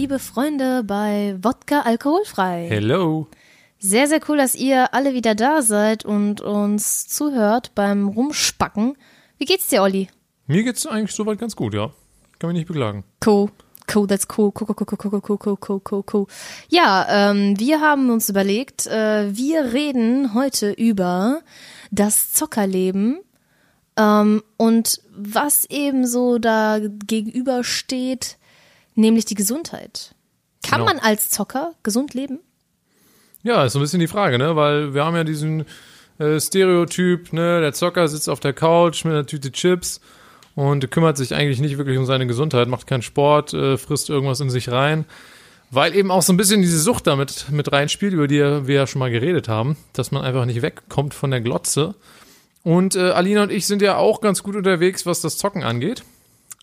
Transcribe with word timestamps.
liebe 0.00 0.18
Freunde 0.18 0.82
bei 0.82 1.36
Wodka 1.42 1.82
Alkoholfrei. 1.82 2.66
Hello. 2.70 3.26
Sehr, 3.78 4.06
sehr 4.06 4.20
cool, 4.26 4.38
dass 4.38 4.54
ihr 4.54 4.94
alle 4.94 5.12
wieder 5.12 5.34
da 5.34 5.60
seid 5.60 6.06
und 6.06 6.40
uns 6.40 7.06
zuhört 7.06 7.74
beim 7.74 8.08
Rumspacken. 8.08 8.96
Wie 9.36 9.44
geht's 9.44 9.68
dir, 9.68 9.82
Olli? 9.82 10.08
Mir 10.46 10.62
geht's 10.62 10.86
eigentlich 10.86 11.14
soweit 11.14 11.38
ganz 11.38 11.54
gut, 11.54 11.74
ja. 11.74 11.90
Kann 12.38 12.48
mich 12.48 12.60
nicht 12.60 12.68
beklagen. 12.68 13.04
Cool. 13.26 13.50
Cool, 13.94 14.06
that's 14.06 14.26
cool. 14.38 14.50
Cool, 14.58 14.68
cool, 14.70 14.86
cool, 14.90 14.98
cool, 15.04 15.20
cool, 15.22 15.38
cool, 15.44 15.58
cool, 15.68 15.82
cool, 15.92 16.04
cool. 16.14 16.26
Ja, 16.70 17.06
ähm, 17.10 17.60
wir 17.60 17.82
haben 17.82 18.08
uns 18.08 18.30
überlegt, 18.30 18.86
äh, 18.86 19.36
wir 19.36 19.74
reden 19.74 20.32
heute 20.32 20.72
über 20.72 21.42
das 21.90 22.32
Zockerleben 22.32 23.18
ähm, 23.98 24.42
und 24.56 25.02
was 25.14 25.66
eben 25.66 26.06
so 26.06 26.38
da 26.38 26.80
gegenübersteht, 27.06 28.38
nämlich 29.00 29.24
die 29.24 29.34
Gesundheit. 29.34 30.14
Kann 30.62 30.80
Genau. 30.80 30.92
man 30.92 30.98
als 31.00 31.30
Zocker 31.30 31.72
gesund 31.82 32.14
leben? 32.14 32.38
Ja, 33.42 33.64
ist 33.64 33.72
so 33.72 33.78
ein 33.78 33.82
bisschen 33.82 34.00
die 34.00 34.06
Frage, 34.08 34.38
ne? 34.38 34.54
Weil 34.56 34.92
wir 34.94 35.04
haben 35.04 35.16
ja 35.16 35.24
diesen 35.24 35.64
äh, 36.18 36.38
Stereotyp, 36.38 37.32
ne? 37.32 37.60
Der 37.60 37.72
Zocker 37.72 38.06
sitzt 38.08 38.28
auf 38.28 38.40
der 38.40 38.52
Couch 38.52 39.04
mit 39.04 39.14
einer 39.14 39.26
Tüte 39.26 39.50
Chips 39.52 40.00
und 40.54 40.90
kümmert 40.90 41.16
sich 41.16 41.34
eigentlich 41.34 41.60
nicht 41.60 41.78
wirklich 41.78 41.96
um 41.96 42.04
seine 42.04 42.26
Gesundheit, 42.26 42.68
macht 42.68 42.86
keinen 42.86 43.02
Sport, 43.02 43.54
äh, 43.54 43.78
frisst 43.78 44.10
irgendwas 44.10 44.40
in 44.40 44.50
sich 44.50 44.68
rein. 44.70 45.06
Weil 45.70 45.94
eben 45.94 46.10
auch 46.10 46.22
so 46.22 46.32
ein 46.32 46.36
bisschen 46.36 46.60
diese 46.62 46.80
Sucht 46.80 47.06
damit 47.06 47.46
mit 47.50 47.70
reinspielt, 47.72 48.12
über 48.12 48.26
die 48.26 48.40
wir 48.40 48.74
ja 48.74 48.86
schon 48.86 48.98
mal 48.98 49.10
geredet 49.10 49.48
haben, 49.48 49.76
dass 49.92 50.10
man 50.10 50.22
einfach 50.22 50.44
nicht 50.44 50.62
wegkommt 50.62 51.14
von 51.14 51.30
der 51.30 51.40
Glotze. 51.40 51.94
Und 52.64 52.96
äh, 52.96 53.10
Alina 53.12 53.44
und 53.44 53.52
ich 53.52 53.66
sind 53.66 53.80
ja 53.80 53.96
auch 53.96 54.20
ganz 54.20 54.42
gut 54.42 54.56
unterwegs, 54.56 55.06
was 55.06 55.20
das 55.20 55.38
Zocken 55.38 55.62
angeht. 55.62 56.02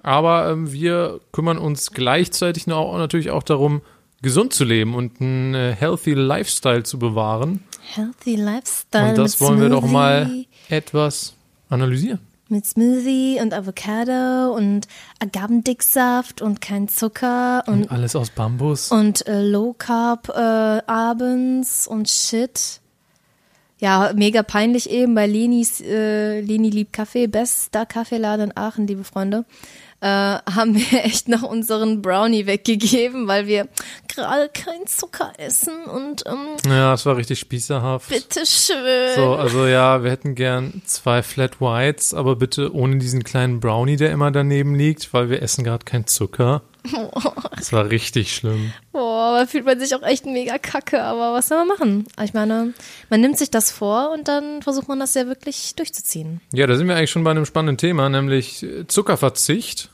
Aber 0.04 0.50
ähm, 0.50 0.72
wir 0.72 1.20
kümmern 1.32 1.58
uns 1.58 1.92
gleichzeitig 1.92 2.68
noch, 2.68 2.98
natürlich 2.98 3.32
auch 3.32 3.44
darum, 3.44 3.82
gesund 4.22 4.54
zu 4.54 4.64
leben 4.64 4.96
und 4.96 5.22
einen 5.22 5.54
äh, 5.54 5.76
healthy 5.78 6.14
Lifestyle 6.14 6.84
zu 6.84 6.98
bewahren. 7.00 7.64
Healthy 7.94 8.36
Lifestyle. 8.36 9.10
Und 9.10 9.18
das 9.18 9.40
wollen 9.42 9.62
wir 9.62 9.70
doch 9.70 9.86
mal 9.86 10.30
etwas 10.70 11.34
analysieren. 11.70 12.20
Mit 12.50 12.66
Smoothie 12.66 13.40
und 13.42 13.54
Avocado 13.54 14.54
und 14.56 14.88
Agavendicksaft 15.20 16.42
und 16.42 16.62
kein 16.62 16.88
Zucker 16.88 17.64
und, 17.68 17.84
Und 17.84 17.92
alles 17.92 18.16
aus 18.16 18.30
Bambus. 18.30 18.90
und 18.92 19.28
äh, 19.28 19.42
Low 19.42 19.74
Carb 19.78 20.30
äh, 20.30 20.82
abends 20.90 21.88
und 21.88 22.10
Shit. 22.10 22.80
Ja, 23.80 24.12
mega 24.16 24.44
peinlich 24.44 24.90
eben 24.90 25.14
bei 25.14 25.28
Lenis, 25.28 25.82
äh, 25.82 26.40
Leni 26.42 26.70
liebt 26.70 26.94
Kaffee, 26.94 27.28
bester 27.28 27.86
Kaffeeladen 27.86 28.50
in 28.52 28.58
Aachen, 28.58 28.88
liebe 28.88 29.04
Freunde, 29.04 29.46
äh, 30.02 30.08
haben 30.08 30.76
wir 30.76 31.04
echt 31.06 31.28
noch 31.28 31.44
unseren 31.44 32.02
Brownie 32.02 32.46
weggegeben, 32.46 33.28
weil 33.28 33.48
wir 33.48 33.68
gerade 34.08 34.50
kein 34.50 34.86
Zucker 34.86 35.34
essen 35.38 35.86
und 35.86 36.24
ähm, 36.28 36.48
Ja, 36.70 36.94
es 36.94 37.06
war 37.06 37.18
richtig 37.18 37.40
spießerhaft. 37.40 38.10
bitteschön. 38.10 39.16
So, 39.16 39.36
also 39.36 39.66
ja, 39.66 40.04
wir 40.04 40.12
hätten 40.12 40.36
gern 40.36 40.82
zwei 40.86 41.24
Flat 41.24 41.60
Whites, 41.62 42.14
aber 42.14 42.36
bitte 42.36 42.74
ohne 42.74 42.98
diesen 42.98 43.24
kleinen 43.24 43.60
Brownie, 43.60 43.96
der 43.98 44.12
immer 44.12 44.32
daneben 44.32 44.76
liegt, 44.76 45.14
weil 45.14 45.30
wir 45.30 45.42
essen 45.42 45.64
gerade 45.64 45.86
keinen 45.86 46.08
Zucker. 46.08 46.62
Das 47.58 47.74
war 47.74 47.90
richtig 47.90 48.36
schlimm. 48.36 48.72
Boah, 48.92 49.40
da 49.40 49.46
fühlt 49.48 49.66
man 49.66 49.80
sich 49.80 49.96
auch 49.96 50.04
echt 50.04 50.26
mega 50.26 50.58
kacke, 50.58 51.02
aber 51.02 51.34
was 51.34 51.48
soll 51.48 51.58
man 51.60 51.68
machen? 51.68 52.06
Ich 52.24 52.34
meine, 52.34 52.74
man 53.10 53.22
nimmt 53.22 53.38
sich 53.38 53.50
das 53.50 53.72
vor 53.72 54.12
und 54.12 54.28
dann 54.28 54.62
versucht 54.62 54.88
man 54.88 55.00
das 55.00 55.14
ja 55.16 55.28
wirklich 55.28 55.74
durchzuziehen. 55.76 56.42
Ja, 56.54 56.68
da 56.68 56.76
sind 56.76 56.88
wir 56.88 56.96
eigentlich 56.96 57.12
schon 57.12 57.24
bei 57.24 57.32
einem 57.32 57.46
spannenden 57.46 57.78
Thema, 57.78 58.10
nämlich 58.10 58.64
äh, 58.64 58.86
Zuckerverzicht. 58.88 59.90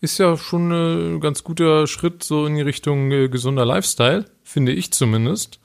Ist 0.00 0.18
ja 0.18 0.36
schon 0.36 0.70
ein 0.70 1.20
ganz 1.20 1.42
guter 1.42 1.86
Schritt 1.86 2.22
so 2.22 2.46
in 2.46 2.56
die 2.56 2.62
Richtung 2.62 3.10
äh, 3.10 3.28
gesunder 3.28 3.64
Lifestyle, 3.64 4.26
finde 4.42 4.72
ich 4.72 4.92
zumindest. 4.92 5.58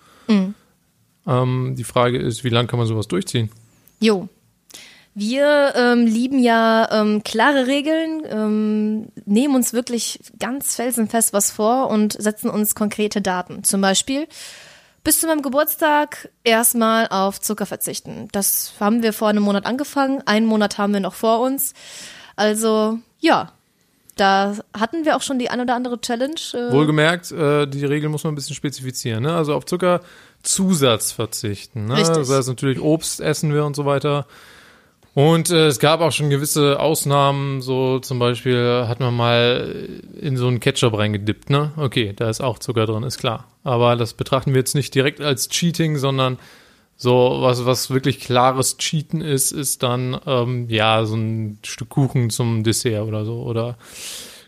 Ähm, 1.28 1.76
die 1.78 1.84
Frage 1.84 2.18
ist, 2.18 2.44
wie 2.44 2.50
lange 2.50 2.68
kann 2.68 2.80
man 2.80 2.88
sowas 2.88 3.08
durchziehen? 3.08 3.50
Jo. 4.00 4.28
Wir 5.14 5.74
ähm, 5.76 6.06
lieben 6.06 6.40
ja 6.40 6.88
ähm, 6.92 7.22
klare 7.24 7.68
Regeln, 7.68 8.24
ähm, 8.30 9.08
nehmen 9.26 9.56
uns 9.56 9.74
wirklich 9.74 10.22
ganz 10.40 10.76
felsenfest 10.76 11.34
was 11.34 11.52
vor 11.52 11.90
und 11.90 12.14
setzen 12.14 12.50
uns 12.50 12.76
konkrete 12.76 13.22
Daten. 13.22 13.64
Zum 13.66 13.82
Beispiel 13.82 14.28
bis 15.04 15.20
zu 15.20 15.28
meinem 15.28 15.42
Geburtstag 15.42 16.30
erstmal 16.44 17.08
auf 17.10 17.42
Zucker 17.42 17.66
verzichten. 17.66 18.30
Das 18.32 18.74
haben 18.80 19.04
wir 19.04 19.14
vor 19.14 19.28
einem 19.28 19.44
Monat 19.44 19.66
angefangen. 19.66 20.22
Einen 20.26 20.46
Monat 20.46 20.78
haben 20.78 20.94
wir 20.94 21.00
noch 21.02 21.16
vor 21.16 21.42
uns. 21.42 21.74
Also 22.36 23.00
ja, 23.20 23.52
da 24.16 24.56
hatten 24.78 25.04
wir 25.04 25.18
auch 25.18 25.22
schon 25.22 25.40
die 25.40 25.50
ein 25.50 25.60
oder 25.60 25.76
andere 25.76 26.00
Challenge. 26.00 26.40
Äh, 26.54 26.72
Wohlgemerkt, 26.72 27.32
äh, 27.32 27.66
die 27.66 27.84
Regel 27.84 28.10
muss 28.10 28.24
man 28.24 28.34
ein 28.34 28.36
bisschen 28.36 28.56
spezifizieren. 28.56 29.24
Ne? 29.24 29.34
Also 29.34 29.56
auf 29.56 29.66
Zuckerzusatz 29.66 31.12
verzichten. 31.12 31.88
Ne? 31.88 31.98
Richtig. 31.98 32.16
Das 32.16 32.30
heißt 32.30 32.48
natürlich 32.48 32.80
Obst 32.80 33.20
essen 33.20 33.54
wir 33.54 33.66
und 33.66 33.76
so 33.76 33.86
weiter. 33.86 34.26
Und 35.14 35.50
äh, 35.50 35.68
es 35.68 35.80
gab 35.80 36.00
auch 36.00 36.12
schon 36.12 36.30
gewisse 36.30 36.80
Ausnahmen, 36.80 37.62
so 37.62 38.00
zum 38.00 38.18
Beispiel 38.18 38.86
hat 38.88 39.02
man 39.02 39.14
mal 39.14 40.00
in 40.20 40.38
so 40.38 40.48
einen 40.48 40.62
Ketchup 40.62 40.98
reingedippt, 40.98 41.50
ne? 41.50 41.74
Okay, 41.76 42.14
da 42.16 42.30
ist 42.30 42.40
auch 42.40 42.60
Zucker 42.60 42.86
drin, 42.86 43.04
ist 43.04 43.18
klar. 43.18 43.48
Aber 43.64 43.98
das 43.98 44.14
betrachten 44.14 44.54
wir 44.54 44.60
jetzt 44.60 44.76
nicht 44.76 44.96
direkt 44.96 45.20
als 45.20 45.50
Cheating, 45.50 45.98
sondern 45.98 46.40
so 46.96 47.40
was, 47.42 47.66
was 47.66 47.90
wirklich 47.90 48.20
klares 48.20 48.78
Cheaten 48.78 49.22
ist, 49.22 49.52
ist 49.52 49.84
dann 49.84 50.20
ähm, 50.26 50.70
ja 50.70 51.04
so 51.04 51.16
ein 51.16 51.60
Stück 51.66 51.90
Kuchen 51.90 52.30
zum 52.30 52.64
Dessert 52.64 53.06
oder 53.06 53.26
so 53.26 53.42
oder 53.42 53.78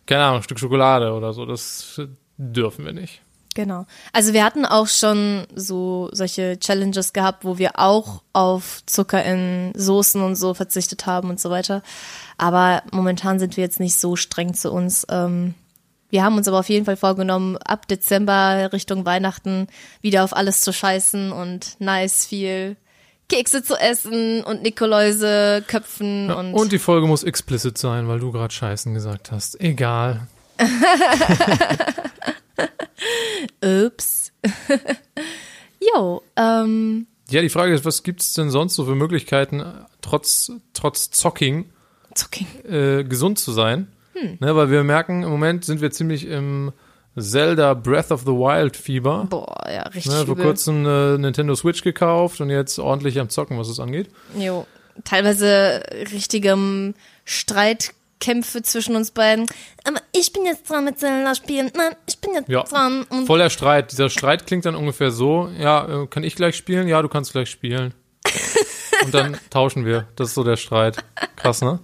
keine 0.05 0.23
Ahnung, 0.23 0.37
ein 0.37 0.43
Stück 0.43 0.59
Schokolade 0.59 1.13
oder 1.13 1.33
so. 1.33 1.45
Das 1.45 1.99
dürfen 2.37 2.85
wir 2.85 2.93
nicht. 2.93 3.21
Genau. 3.53 3.85
Also 4.11 4.33
wir 4.33 4.43
hatten 4.43 4.65
auch 4.65 4.87
schon 4.87 5.45
so 5.55 6.09
solche 6.11 6.59
Challenges 6.59 7.13
gehabt, 7.13 7.45
wo 7.45 7.57
wir 7.57 7.79
auch 7.79 8.23
auf 8.33 8.81
Zucker 8.85 9.23
in 9.23 9.71
Soßen 9.75 10.21
und 10.21 10.35
so 10.35 10.53
verzichtet 10.53 11.05
haben 11.05 11.29
und 11.29 11.39
so 11.39 11.49
weiter. 11.49 11.83
Aber 12.37 12.83
momentan 12.91 13.39
sind 13.39 13.57
wir 13.57 13.63
jetzt 13.63 13.79
nicht 13.79 13.95
so 13.95 14.15
streng 14.15 14.53
zu 14.53 14.71
uns. 14.71 15.05
Ähm, 15.09 15.53
wir 16.09 16.23
haben 16.23 16.37
uns 16.37 16.47
aber 16.47 16.59
auf 16.59 16.69
jeden 16.69 16.85
Fall 16.85 16.97
vorgenommen, 16.97 17.57
ab 17.57 17.87
Dezember 17.87 18.71
Richtung 18.71 19.05
Weihnachten 19.05 19.67
wieder 20.01 20.23
auf 20.23 20.35
alles 20.35 20.61
zu 20.61 20.71
scheißen 20.71 21.31
und 21.31 21.75
nice 21.79 22.25
viel 22.25 22.77
Kekse 23.29 23.63
zu 23.63 23.75
essen 23.75 24.43
und 24.43 24.61
Nikoläuse 24.61 25.63
köpfen 25.67 26.27
Ja, 26.29 26.35
und, 26.35 26.53
und 26.53 26.71
die 26.71 26.79
Folge 26.79 27.07
muss 27.07 27.23
explicit 27.23 27.77
sein, 27.77 28.07
weil 28.07 28.19
du 28.19 28.31
gerade 28.31 28.53
Scheißen 28.53 28.93
gesagt 28.93 29.31
hast. 29.31 29.59
Egal. 29.59 30.27
Ups. 33.85 34.31
Jo, 35.95 36.21
ähm, 36.37 37.07
Ja, 37.29 37.41
die 37.41 37.49
Frage 37.49 37.73
ist, 37.73 37.83
was 37.83 38.03
gibt's 38.03 38.33
denn 38.33 38.49
sonst 38.49 38.75
so 38.75 38.85
für 38.85 38.95
Möglichkeiten, 38.95 39.63
trotz, 40.01 40.51
trotz 40.73 41.11
Zocking 41.11 41.65
Zucking. 42.15 42.47
äh, 42.69 43.03
gesund 43.03 43.37
zu 43.39 43.51
sein? 43.51 43.87
Hm. 44.13 44.37
Ne, 44.39 44.55
weil 44.55 44.69
wir 44.69 44.83
merken, 44.83 45.23
im 45.23 45.29
Moment 45.29 45.65
sind 45.65 45.81
wir 45.81 45.91
ziemlich 45.91 46.25
im 46.27 46.71
Zelda 47.17 47.73
Breath 47.73 48.11
of 48.11 48.21
the 48.21 48.27
Wild 48.27 48.77
Fieber. 48.77 49.25
Boah, 49.29 49.65
ja, 49.69 49.83
richtig 49.83 50.11
Ne, 50.11 50.25
vor 50.25 50.37
kurzem 50.37 50.85
eine 50.85 51.17
Nintendo 51.19 51.53
Switch 51.55 51.83
gekauft 51.83 52.39
und 52.41 52.49
jetzt 52.49 52.79
ordentlich 52.79 53.19
am 53.19 53.29
Zocken, 53.29 53.57
was 53.57 53.67
es 53.67 53.79
angeht. 53.79 54.09
Jo, 54.37 54.65
teilweise 55.03 55.83
richtigem 56.11 56.93
Streitkämpfe 58.23 58.61
zwischen 58.63 58.95
uns 58.95 59.11
beiden. 59.11 59.45
Aber 59.83 59.99
ich 60.13 60.31
bin 60.33 60.45
jetzt 60.45 60.69
dran 60.69 60.85
mit 60.85 60.99
Zelda 60.99 61.35
spielen. 61.35 61.71
Nein, 61.75 61.95
ich 62.07 62.19
bin 62.19 62.33
jetzt 62.33 62.49
Ja, 62.49 62.63
dran. 62.63 63.03
Und 63.09 63.27
voller 63.27 63.49
Streit. 63.49 63.91
Dieser 63.91 64.09
Streit 64.09 64.47
klingt 64.47 64.65
dann 64.65 64.75
ungefähr 64.75 65.11
so, 65.11 65.49
ja, 65.59 66.03
äh, 66.03 66.07
kann 66.07 66.23
ich 66.23 66.35
gleich 66.35 66.55
spielen? 66.55 66.87
Ja, 66.87 67.01
du 67.01 67.09
kannst 67.09 67.33
gleich 67.33 67.49
spielen. 67.49 67.93
Und 69.03 69.13
dann 69.13 69.37
tauschen 69.49 69.85
wir. 69.85 70.07
Das 70.15 70.29
ist 70.29 70.35
so 70.35 70.43
der 70.43 70.55
Streit. 70.57 70.97
Krass, 71.35 71.61
ne? 71.61 71.79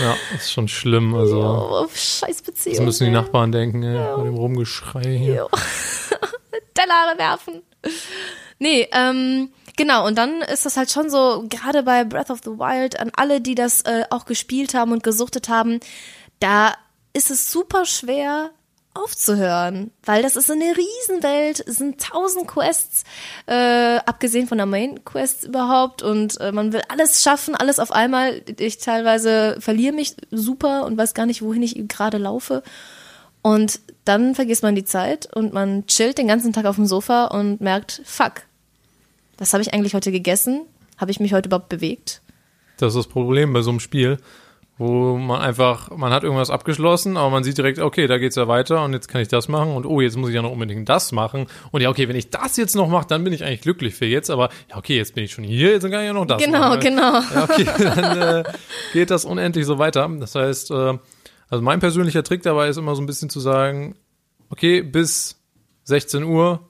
Ja, 0.00 0.16
ist 0.34 0.52
schon 0.52 0.68
schlimm. 0.68 1.14
Also, 1.14 1.40
oh, 1.40 1.86
das 1.86 2.20
Scheißbeziehung. 2.20 2.84
müssen 2.86 3.04
die 3.04 3.10
Nachbarn 3.10 3.52
denken, 3.52 3.82
ey, 3.82 3.98
bei 4.16 4.22
dem 4.22 4.34
Rumgeschrei 4.34 5.02
hier. 5.18 5.34
Jo. 5.34 5.48
Teller 6.74 7.18
werfen. 7.18 7.62
Nee, 8.58 8.88
ähm, 8.92 9.50
genau, 9.78 10.06
und 10.06 10.18
dann 10.18 10.42
ist 10.42 10.66
das 10.66 10.76
halt 10.76 10.90
schon 10.90 11.08
so, 11.08 11.46
gerade 11.48 11.82
bei 11.82 12.04
Breath 12.04 12.30
of 12.30 12.40
the 12.44 12.50
Wild, 12.50 13.00
an 13.00 13.10
alle, 13.16 13.40
die 13.40 13.54
das 13.54 13.80
äh, 13.82 14.04
auch 14.10 14.26
gespielt 14.26 14.74
haben 14.74 14.92
und 14.92 15.02
gesuchtet 15.02 15.48
haben, 15.48 15.80
da 16.40 16.74
ist 17.14 17.30
es 17.30 17.50
super 17.50 17.86
schwer 17.86 18.50
aufzuhören, 18.92 19.92
weil 20.04 20.22
das 20.22 20.36
ist 20.36 20.50
eine 20.50 20.76
Riesenwelt, 20.76 21.60
es 21.66 21.76
sind 21.76 22.02
tausend 22.02 22.48
Quests, 22.48 23.04
äh, 23.46 23.98
abgesehen 24.04 24.48
von 24.48 24.58
der 24.58 24.66
Main 24.66 25.04
Quest 25.04 25.44
überhaupt 25.44 26.02
und 26.02 26.40
äh, 26.40 26.52
man 26.52 26.72
will 26.72 26.82
alles 26.88 27.22
schaffen, 27.22 27.54
alles 27.54 27.78
auf 27.78 27.92
einmal. 27.92 28.42
Ich 28.58 28.78
teilweise 28.78 29.56
verliere 29.60 29.94
mich 29.94 30.16
super 30.30 30.84
und 30.84 30.98
weiß 30.98 31.14
gar 31.14 31.26
nicht, 31.26 31.42
wohin 31.42 31.62
ich 31.62 31.76
gerade 31.88 32.18
laufe. 32.18 32.62
Und 33.40 33.80
dann 34.04 34.34
vergisst 34.34 34.64
man 34.64 34.74
die 34.74 34.84
Zeit 34.84 35.32
und 35.32 35.52
man 35.52 35.86
chillt 35.86 36.18
den 36.18 36.26
ganzen 36.26 36.52
Tag 36.52 36.64
auf 36.64 36.76
dem 36.76 36.86
Sofa 36.86 37.26
und 37.26 37.60
merkt, 37.60 38.02
fuck, 38.04 38.42
was 39.38 39.52
habe 39.52 39.62
ich 39.62 39.72
eigentlich 39.72 39.94
heute 39.94 40.12
gegessen? 40.12 40.66
Habe 40.98 41.10
ich 41.10 41.20
mich 41.20 41.32
heute 41.32 41.48
überhaupt 41.48 41.68
bewegt? 41.68 42.22
Das 42.76 42.94
ist 42.94 42.96
das 42.96 43.06
Problem 43.06 43.52
bei 43.52 43.62
so 43.62 43.70
einem 43.70 43.80
Spiel, 43.80 44.18
wo 44.76 45.16
man 45.16 45.40
einfach, 45.40 45.90
man 45.96 46.12
hat 46.12 46.22
irgendwas 46.22 46.50
abgeschlossen, 46.50 47.16
aber 47.16 47.30
man 47.30 47.42
sieht 47.42 47.58
direkt, 47.58 47.80
okay, 47.80 48.06
da 48.06 48.18
geht's 48.18 48.36
ja 48.36 48.46
weiter 48.46 48.84
und 48.84 48.92
jetzt 48.92 49.08
kann 49.08 49.20
ich 49.20 49.26
das 49.28 49.48
machen 49.48 49.72
und 49.72 49.84
oh, 49.86 50.00
jetzt 50.00 50.16
muss 50.16 50.28
ich 50.28 50.36
ja 50.36 50.42
noch 50.42 50.52
unbedingt 50.52 50.88
das 50.88 51.10
machen 51.10 51.46
und 51.72 51.80
ja, 51.80 51.88
okay, 51.90 52.08
wenn 52.08 52.14
ich 52.14 52.30
das 52.30 52.56
jetzt 52.56 52.76
noch 52.76 52.88
mache, 52.88 53.06
dann 53.08 53.24
bin 53.24 53.32
ich 53.32 53.42
eigentlich 53.44 53.62
glücklich 53.62 53.94
für 53.96 54.06
jetzt, 54.06 54.30
aber 54.30 54.50
ja, 54.70 54.76
okay, 54.76 54.96
jetzt 54.96 55.16
bin 55.16 55.24
ich 55.24 55.32
schon 55.32 55.42
hier, 55.42 55.72
jetzt 55.72 55.82
kann 55.82 55.92
ich 56.00 56.06
ja 56.06 56.12
noch 56.12 56.26
das 56.26 56.40
Genau, 56.42 56.60
machen. 56.60 56.80
genau. 56.80 57.20
Ja, 57.34 57.44
okay, 57.44 57.66
dann 57.78 58.18
äh, 58.18 58.44
geht 58.92 59.10
das 59.10 59.24
unendlich 59.24 59.66
so 59.66 59.78
weiter. 59.78 60.08
Das 60.20 60.36
heißt, 60.36 60.70
äh, 60.70 60.98
also 61.50 61.62
mein 61.64 61.80
persönlicher 61.80 62.22
Trick 62.22 62.42
dabei 62.44 62.68
ist 62.68 62.76
immer 62.76 62.94
so 62.94 63.02
ein 63.02 63.06
bisschen 63.06 63.30
zu 63.30 63.40
sagen, 63.40 63.96
okay, 64.50 64.82
bis 64.82 65.40
16 65.84 66.22
Uhr 66.22 66.68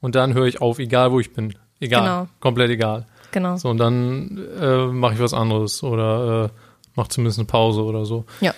und 0.00 0.14
dann 0.14 0.34
höre 0.34 0.46
ich 0.46 0.60
auf, 0.60 0.78
egal 0.78 1.12
wo 1.12 1.20
ich 1.20 1.32
bin. 1.32 1.54
Egal, 1.80 2.02
Genau. 2.02 2.28
komplett 2.40 2.70
egal. 2.70 3.06
Genau. 3.32 3.56
So, 3.56 3.68
und 3.70 3.78
dann 3.78 4.38
äh, 4.60 4.86
mache 4.86 5.14
ich 5.14 5.20
was 5.20 5.32
anderes 5.34 5.82
oder 5.82 6.44
äh, 6.46 6.48
mache 6.96 7.08
zumindest 7.08 7.38
eine 7.38 7.46
Pause 7.46 7.82
oder 7.82 8.04
so. 8.04 8.24
Ja. 8.40 8.54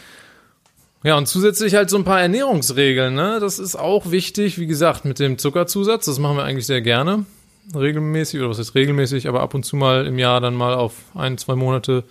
Ja, 1.04 1.16
und 1.16 1.26
zusätzlich 1.26 1.74
halt 1.74 1.90
so 1.90 1.96
ein 1.96 2.04
paar 2.04 2.20
Ernährungsregeln, 2.20 3.12
ne? 3.14 3.38
Das 3.40 3.58
ist 3.58 3.74
auch 3.74 4.10
wichtig, 4.12 4.58
wie 4.58 4.66
gesagt, 4.68 5.04
mit 5.04 5.18
dem 5.18 5.36
Zuckerzusatz. 5.36 6.04
Das 6.06 6.18
machen 6.20 6.36
wir 6.36 6.44
eigentlich 6.44 6.66
sehr 6.66 6.80
gerne. 6.80 7.26
Regelmäßig, 7.74 8.38
oder 8.40 8.50
was 8.50 8.58
heißt 8.58 8.74
regelmäßig, 8.76 9.28
aber 9.28 9.40
ab 9.40 9.52
und 9.54 9.64
zu 9.64 9.74
mal 9.76 10.06
im 10.06 10.18
Jahr 10.18 10.40
dann 10.40 10.54
mal 10.54 10.74
auf 10.74 10.94
ein, 11.14 11.38
zwei 11.38 11.54
Monate 11.56 12.04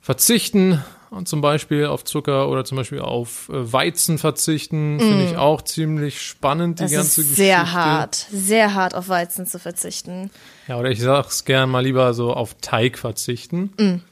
verzichten. 0.00 0.82
Und 1.12 1.28
zum 1.28 1.42
Beispiel 1.42 1.84
auf 1.84 2.04
Zucker 2.04 2.48
oder 2.48 2.64
zum 2.64 2.76
Beispiel 2.78 3.00
auf 3.00 3.50
äh, 3.50 3.70
Weizen 3.72 4.16
verzichten, 4.16 4.98
finde 4.98 5.24
ich 5.26 5.36
auch 5.36 5.60
ziemlich 5.60 6.22
spannend, 6.22 6.78
die 6.80 6.84
Mm. 6.84 6.86
Das 6.86 6.92
ganze 6.92 7.08
ist 7.08 7.16
Geschichte. 7.28 7.34
sehr 7.34 7.72
hart, 7.72 8.14
sehr 8.14 8.72
hart 8.74 8.94
auf 8.94 9.08
Weizen 9.10 9.46
zu 9.46 9.58
verzichten. 9.58 10.30
Ja, 10.68 10.78
oder 10.78 10.90
ich 10.90 11.02
sag's 11.02 11.44
gern 11.44 11.68
mal 11.68 11.80
lieber 11.84 12.14
so 12.14 12.32
auf 12.32 12.54
Teig 12.62 12.96
verzichten. 12.96 14.02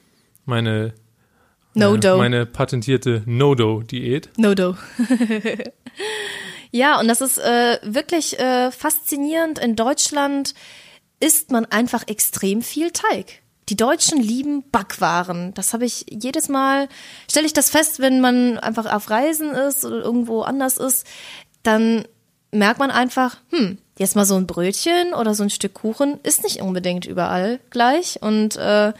Meine, 0.44 0.92
No 1.72 1.94
äh, 1.94 1.98
dough. 1.98 2.18
meine 2.18 2.44
patentierte 2.44 3.22
No-Do-Diät. 3.24 4.28
No 4.36 4.54
do. 4.54 4.76
ja, 6.70 7.00
und 7.00 7.08
das 7.08 7.20
ist 7.20 7.38
äh, 7.38 7.78
wirklich 7.82 8.38
äh, 8.38 8.70
faszinierend. 8.70 9.58
In 9.58 9.76
Deutschland 9.76 10.54
isst 11.18 11.50
man 11.50 11.66
einfach 11.66 12.04
extrem 12.08 12.62
viel 12.62 12.90
Teig. 12.90 13.39
Die 13.70 13.76
Deutschen 13.76 14.20
lieben 14.20 14.68
Backwaren. 14.70 15.54
Das 15.54 15.72
habe 15.72 15.84
ich 15.84 16.06
jedes 16.10 16.48
Mal, 16.48 16.88
stelle 17.30 17.46
ich 17.46 17.52
das 17.52 17.70
fest, 17.70 18.00
wenn 18.00 18.20
man 18.20 18.58
einfach 18.58 18.92
auf 18.92 19.08
Reisen 19.08 19.52
ist 19.52 19.84
oder 19.84 20.02
irgendwo 20.02 20.42
anders 20.42 20.76
ist, 20.76 21.06
dann 21.62 22.04
merkt 22.50 22.80
man 22.80 22.90
einfach, 22.90 23.36
hm, 23.50 23.78
jetzt 23.96 24.16
mal 24.16 24.24
so 24.24 24.34
ein 24.34 24.46
Brötchen 24.46 25.14
oder 25.14 25.34
so 25.34 25.44
ein 25.44 25.50
Stück 25.50 25.74
Kuchen 25.74 26.18
ist 26.24 26.42
nicht 26.42 26.60
unbedingt 26.60 27.06
überall 27.06 27.60
gleich. 27.70 28.20
Und 28.20 28.56
äh, 28.56 28.92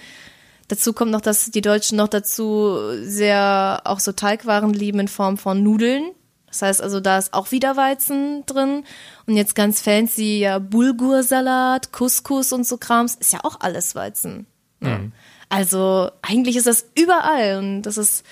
Dazu 0.70 0.92
kommt 0.92 1.10
noch, 1.10 1.20
dass 1.20 1.50
die 1.50 1.62
Deutschen 1.62 1.96
noch 1.96 2.06
dazu 2.06 2.78
sehr 3.02 3.80
auch 3.86 3.98
so 3.98 4.12
Teigwaren 4.12 4.72
lieben 4.72 5.00
in 5.00 5.08
Form 5.08 5.36
von 5.36 5.64
Nudeln. 5.64 6.12
Das 6.46 6.62
heißt 6.62 6.80
also, 6.80 7.00
da 7.00 7.18
ist 7.18 7.34
auch 7.34 7.50
wieder 7.50 7.76
Weizen 7.76 8.46
drin. 8.46 8.84
Und 9.26 9.36
jetzt 9.36 9.56
ganz 9.56 9.80
fancy, 9.80 10.38
ja, 10.38 10.60
Bulgursalat, 10.60 11.90
Couscous 11.90 12.52
und 12.52 12.64
so 12.64 12.78
Krams, 12.78 13.16
ist 13.16 13.32
ja 13.32 13.40
auch 13.42 13.58
alles 13.58 13.96
Weizen. 13.96 14.46
Ja. 14.80 15.00
Also 15.48 16.10
eigentlich 16.22 16.56
ist 16.56 16.66
das 16.66 16.86
überall 16.94 17.58
und 17.58 17.82
das 17.82 17.98
ist 17.98 18.24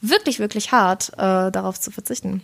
wirklich, 0.00 0.38
wirklich 0.38 0.72
hart, 0.72 1.10
äh, 1.14 1.50
darauf 1.50 1.80
zu 1.80 1.90
verzichten. 1.90 2.42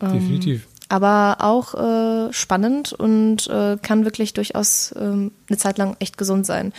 Definitiv. 0.00 0.66
Aber 0.88 1.38
auch 1.40 1.74
äh, 1.74 2.32
spannend 2.32 2.92
und 2.92 3.48
äh, 3.48 3.78
kann 3.80 4.04
wirklich 4.04 4.34
durchaus 4.34 4.94
ähm, 4.98 5.32
eine 5.48 5.56
Zeit 5.58 5.78
lang 5.78 5.96
echt 5.98 6.18
gesund 6.18 6.44
sein. 6.44 6.74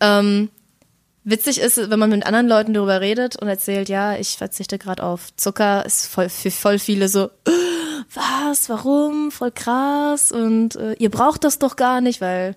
Ähm, 0.00 0.50
witzig 1.24 1.60
ist, 1.60 1.90
wenn 1.90 1.98
man 1.98 2.10
mit 2.10 2.24
anderen 2.24 2.46
Leuten 2.46 2.72
darüber 2.72 3.00
redet 3.00 3.36
und 3.36 3.48
erzählt, 3.48 3.88
ja, 3.88 4.14
ich 4.16 4.36
verzichte 4.36 4.78
gerade 4.78 5.02
auf 5.02 5.34
Zucker, 5.36 5.84
ist 5.84 6.06
voll, 6.06 6.28
für 6.28 6.52
voll 6.52 6.78
viele 6.78 7.08
so, 7.08 7.24
"Äh, 7.24 7.50
was, 8.14 8.68
warum, 8.68 9.32
voll 9.32 9.50
krass 9.50 10.30
und 10.30 10.76
äh, 10.76 10.92
ihr 10.94 11.10
braucht 11.10 11.42
das 11.42 11.58
doch 11.58 11.74
gar 11.76 12.00
nicht, 12.00 12.20
weil 12.20 12.54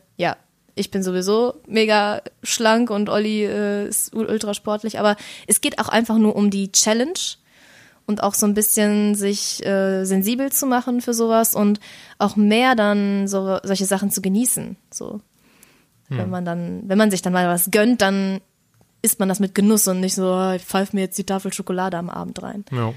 ich 0.75 0.91
bin 0.91 1.03
sowieso 1.03 1.55
mega 1.67 2.21
schlank 2.43 2.89
und 2.89 3.09
Olli 3.09 3.45
äh, 3.45 3.87
ist 3.87 4.13
ultra 4.13 4.53
sportlich, 4.53 4.99
aber 4.99 5.15
es 5.47 5.61
geht 5.61 5.79
auch 5.79 5.89
einfach 5.89 6.17
nur 6.17 6.35
um 6.35 6.49
die 6.49 6.71
Challenge 6.71 7.13
und 8.05 8.23
auch 8.23 8.33
so 8.33 8.45
ein 8.45 8.53
bisschen 8.53 9.15
sich 9.15 9.65
äh, 9.65 10.03
sensibel 10.05 10.51
zu 10.51 10.65
machen 10.65 11.01
für 11.01 11.13
sowas 11.13 11.55
und 11.55 11.79
auch 12.17 12.35
mehr 12.35 12.75
dann 12.75 13.27
so 13.27 13.59
solche 13.63 13.85
Sachen 13.85 14.11
zu 14.11 14.21
genießen. 14.21 14.75
So, 14.91 15.21
wenn 16.09 16.29
man 16.29 16.43
dann, 16.43 16.83
wenn 16.87 16.97
man 16.97 17.09
sich 17.09 17.21
dann 17.21 17.31
mal 17.31 17.47
was 17.47 17.71
gönnt, 17.71 18.01
dann 18.01 18.41
isst 19.01 19.19
man 19.19 19.29
das 19.29 19.39
mit 19.39 19.55
Genuss 19.55 19.87
und 19.87 20.01
nicht 20.01 20.15
so, 20.15 20.27
"Ah, 20.27 20.55
ich 20.55 20.63
pfeife 20.63 20.95
mir 20.95 21.03
jetzt 21.03 21.17
die 21.17 21.23
Tafel 21.23 21.53
Schokolade 21.53 21.97
am 21.97 22.09
Abend 22.09 22.41
rein. 22.43 22.65
Ja. 22.71 22.93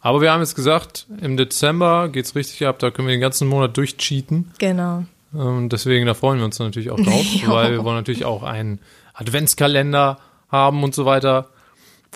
Aber 0.00 0.20
wir 0.20 0.32
haben 0.32 0.40
jetzt 0.40 0.54
gesagt, 0.54 1.06
im 1.20 1.36
Dezember 1.36 2.08
geht's 2.08 2.34
richtig 2.34 2.66
ab, 2.66 2.78
da 2.78 2.90
können 2.90 3.08
wir 3.08 3.14
den 3.14 3.20
ganzen 3.20 3.46
Monat 3.48 3.76
durchcheaten. 3.76 4.50
Genau. 4.58 5.04
Und 5.32 5.70
deswegen, 5.70 6.06
da 6.06 6.14
freuen 6.14 6.38
wir 6.38 6.44
uns 6.44 6.58
natürlich 6.58 6.90
auch 6.90 7.00
drauf, 7.00 7.24
Jo. 7.24 7.50
weil 7.52 7.72
wir 7.72 7.84
wollen 7.84 7.96
natürlich 7.96 8.24
auch 8.24 8.42
einen 8.42 8.80
Adventskalender 9.14 10.18
haben 10.48 10.82
und 10.82 10.94
so 10.94 11.04
weiter. 11.04 11.50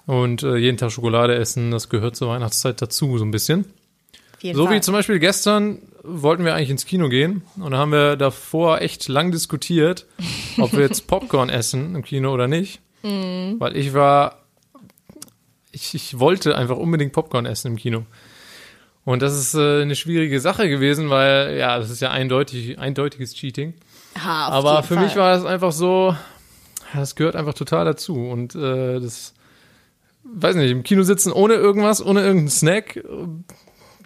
Und 0.07 0.43
äh, 0.43 0.57
jeden 0.57 0.79
Tag 0.79 0.91
Schokolade 0.91 1.35
essen, 1.35 1.71
das 1.71 1.89
gehört 1.89 2.17
zur 2.17 2.29
Weihnachtszeit 2.29 2.81
dazu, 2.81 3.19
so 3.19 3.25
ein 3.25 3.31
bisschen. 3.31 3.67
So 4.43 4.67
Fall. 4.67 4.75
wie 4.75 4.81
zum 4.81 4.95
Beispiel 4.95 5.21
gestern 5.21 5.79
wollten 6.03 6.45
wir 6.45 6.55
eigentlich 6.55 6.71
ins 6.71 6.85
Kino 6.85 7.09
gehen 7.09 7.43
und 7.57 7.71
da 7.71 7.79
haben 7.79 7.93
wir 7.93 8.17
davor 8.17 8.81
echt 8.81 9.07
lang 9.07 9.31
diskutiert, 9.31 10.07
ob 10.59 10.73
wir 10.73 10.81
jetzt 10.81 11.03
Popcorn 11.07 11.49
essen 11.49 11.95
im 11.95 12.03
Kino 12.03 12.35
oder 12.35 12.49
nicht. 12.49 12.81
Mhm. 13.05 13.57
Weil 13.61 13.77
ich 13.77 13.95
war, 13.95 14.41
ich, 15.71 15.95
ich 15.95 16.19
wollte 16.19 16.57
einfach 16.57 16.77
unbedingt 16.77 17.13
Popcorn 17.13 17.47
essen 17.47 17.69
im 17.69 17.77
Kino. 17.77 18.05
Und 19.05 19.23
das 19.23 19.37
ist 19.37 19.55
äh, 19.55 19.83
eine 19.83 19.97
schwierige 19.97 20.41
Sache 20.41 20.69
gewesen, 20.69 21.11
weil 21.11 21.57
ja, 21.57 21.79
das 21.79 21.91
ist 21.91 22.01
ja 22.01 22.11
eindeutig, 22.11 22.79
eindeutiges 22.79 23.35
Cheating. 23.35 23.75
Ha, 24.23 24.49
auf 24.49 24.53
Aber 24.53 24.83
für 24.83 24.95
Fall. 24.95 25.05
mich 25.05 25.17
war 25.17 25.37
es 25.37 25.45
einfach 25.45 25.73
so, 25.73 26.15
das 26.95 27.17
gehört 27.17 27.35
einfach 27.35 27.55
total 27.55 27.85
dazu. 27.85 28.15
Und 28.15 28.55
äh, 28.55 29.01
das, 29.01 29.35
weiß 30.25 30.55
nicht, 30.57 30.71
im 30.71 30.85
Kino 30.85 31.03
sitzen 31.03 31.33
ohne 31.33 31.55
irgendwas, 31.55 32.05
ohne 32.05 32.21
irgendeinen 32.21 32.51
Snack, 32.51 33.03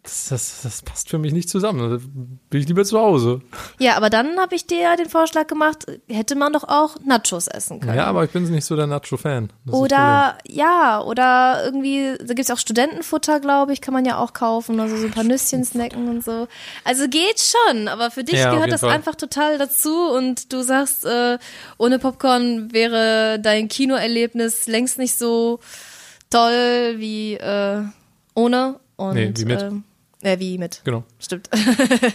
das, 0.07 0.29
das, 0.29 0.61
das 0.63 0.83
passt 0.83 1.11
für 1.11 1.19
mich 1.19 1.33
nicht 1.33 1.49
zusammen. 1.51 1.91
Da 1.91 1.97
bin 2.51 2.61
ich 2.61 2.69
lieber 2.69 2.85
zu 2.85 2.99
Hause. 2.99 3.41
Ja, 3.79 3.97
aber 3.97 4.09
dann 4.09 4.39
habe 4.39 4.55
ich 4.55 4.67
dir 4.67 4.79
ja 4.81 4.97
den 4.97 5.09
Vorschlag 5.09 5.47
gemacht, 5.49 5.85
hätte 6.09 6.37
man 6.37 6.53
doch 6.53 6.65
auch 6.65 6.97
Nachos 7.05 7.49
essen 7.49 7.81
können. 7.81 7.97
Ja, 7.97 8.05
aber 8.07 8.25
ich 8.25 8.31
bin 8.31 8.45
nicht 8.51 8.65
so 8.65 8.77
der 8.77 8.87
Nacho-Fan. 8.87 9.53
Oder 9.71 10.39
ja, 10.47 11.03
oder 11.03 11.63
irgendwie, 11.65 12.15
da 12.25 12.35
gibt's 12.35 12.51
auch 12.51 12.59
Studentenfutter, 12.59 13.41
glaube 13.41 13.73
ich, 13.73 13.81
kann 13.81 13.93
man 13.95 14.05
ja 14.05 14.19
auch 14.19 14.33
kaufen, 14.33 14.79
also 14.81 14.97
so 14.97 15.07
ein 15.07 15.13
paar 15.13 15.25
Nüsschen 15.25 15.65
snacken 15.65 16.09
und 16.09 16.25
so. 16.25 16.47
Also 16.85 17.09
geht 17.09 17.41
schon, 17.41 17.89
aber 17.89 18.11
für 18.11 18.25
dich 18.25 18.37
Ja, 18.39 18.53
gehört 18.53 18.73
das 18.73 18.81
Fall. 18.83 18.91
einfach 18.91 19.17
total 19.17 19.59
dazu 19.59 19.95
und 20.13 20.53
du 20.53 20.63
sagst, 20.63 21.05
äh, 21.05 21.39
ohne 21.79 21.99
Popcorn 21.99 22.73
wäre 22.73 23.39
dein 23.41 23.69
Kinoerlebnis 23.69 24.67
längst 24.69 24.99
nicht 24.99 25.19
so 25.19 25.59
toll 26.31 26.95
wie 26.99 27.35
äh, 27.35 27.83
ohne. 28.35 28.79
Und, 28.97 29.15
Nee, 29.15 29.33
wie 29.37 29.45
mit. 29.45 29.61
ähm, 29.63 29.85
äh, 30.27 30.39
wie 30.41 30.59
mit. 30.59 30.81
Genau. 30.85 31.05
Stimmt. 31.19 31.49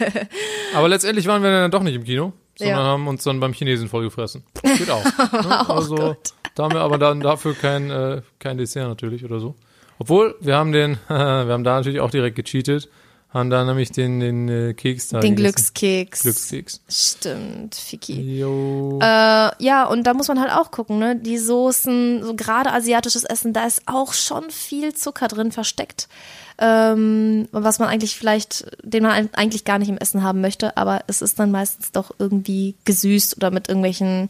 Aber 0.75 0.89
letztendlich 0.89 1.27
waren 1.27 1.41
wir 1.44 1.50
dann 1.51 1.72
doch 1.72 1.84
nicht 1.84 1.96
im 1.96 2.03
Kino, 2.03 2.34
sondern 2.58 2.77
Ja. 2.77 2.84
haben 2.84 3.08
uns 3.08 3.24
dann 3.24 3.39
beim 3.39 3.53
Chinesen 3.53 3.88
vollgefressen. 3.88 4.44
Geht 4.77 4.89
auch. 4.89 5.03
ne? 5.32 5.70
Also 5.70 6.15
da 6.56 6.63
haben 6.63 6.74
wir 6.74 6.82
aber 6.82 6.98
dann 6.98 7.22
dafür 7.22 7.53
kein, 7.53 7.89
äh, 7.89 8.22
kein 8.39 8.58
Dessert 8.58 8.88
natürlich 8.88 9.24
oder 9.24 9.39
so. 9.39 9.56
Obwohl, 10.00 10.36
wir 10.41 10.58
haben 10.58 10.72
den, 10.74 10.98
wir 11.08 11.15
haben 11.18 11.63
da 11.63 11.77
natürlich 11.77 12.01
auch 12.01 12.12
direkt 12.12 12.36
gecheatet, 12.36 12.89
haben 13.34 13.50
da 13.50 13.64
nämlich 13.64 13.92
den, 13.92 14.20
den 14.20 14.50
äh, 14.50 14.74
Keks 14.74 15.10
da 15.10 15.22
Den 15.22 15.36
gegessen. 15.36 15.56
Glückskeks. 15.56 16.22
Glückskeks. 16.22 16.82
Stimmt, 16.90 17.76
Fiki. 17.76 18.40
Jo. 18.40 19.00
Äh, 19.02 19.52
ja, 19.64 19.86
und 19.86 20.04
da 20.04 20.14
muss 20.14 20.28
man 20.28 20.40
halt 20.42 20.52
auch 20.52 20.72
gucken, 20.72 21.00
ne? 21.00 21.16
Die 21.16 21.38
Soßen, 21.38 22.24
so 22.24 22.36
gerade 22.36 22.74
asiatisches 22.74 23.24
Essen, 23.24 23.54
da 23.54 23.66
ist 23.66 23.84
auch 23.86 24.14
schon 24.14 24.50
viel 24.52 24.94
Zucker 24.94 25.30
drin 25.30 25.54
versteckt. 25.54 26.10
Ähm, 26.58 27.48
was 27.52 27.80
man 27.80 27.88
eigentlich 27.88 28.18
vielleicht, 28.18 28.66
den 28.84 29.04
man 29.04 29.30
eigentlich 29.34 29.64
gar 29.64 29.80
nicht 29.80 29.90
im 29.90 29.98
Essen 29.98 30.24
haben 30.24 30.42
möchte, 30.42 30.76
aber 30.76 31.04
es 31.08 31.22
ist 31.22 31.40
dann 31.40 31.52
meistens 31.52 31.92
doch 31.92 32.12
irgendwie 32.20 32.76
gesüßt 32.84 33.38
oder 33.38 33.50
mit 33.50 33.70
irgendwelchen 33.70 34.30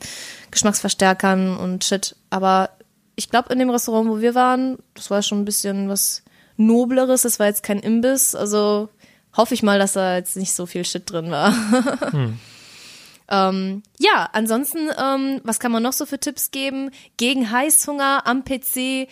Geschmacksverstärkern 0.52 1.58
und 1.58 1.84
Shit. 1.84 2.16
Aber 2.30 2.70
ich 3.16 3.30
glaube, 3.30 3.52
in 3.52 3.60
dem 3.60 3.70
Restaurant, 3.72 4.10
wo 4.10 4.22
wir 4.22 4.36
waren, 4.36 4.78
das 4.94 5.10
war 5.10 5.24
schon 5.24 5.42
ein 5.42 5.46
bisschen 5.46 5.90
was 5.90 6.22
Nobleres, 6.66 7.24
das 7.24 7.40
war 7.40 7.48
jetzt 7.48 7.64
kein 7.64 7.80
Imbiss, 7.80 8.36
also 8.36 8.90
hoffe 9.36 9.54
ich 9.54 9.64
mal, 9.64 9.80
dass 9.80 9.94
da 9.94 10.16
jetzt 10.18 10.38
nicht 10.38 10.54
so 10.54 10.66
viel 10.66 10.86
Shit 10.86 11.10
drin 11.12 11.32
war. 11.32 11.54
Ähm, 13.34 13.82
ja, 13.98 14.30
ansonsten, 14.34 14.90
ähm, 15.02 15.40
was 15.46 15.62
kann 15.62 15.72
man 15.72 15.82
noch 15.82 15.94
so 15.94 16.06
für 16.06 16.20
Tipps 16.20 16.52
geben? 16.52 16.92
Gegen 17.16 17.50
Heißhunger 17.50 18.28
am 18.28 18.44
PC 18.44 19.08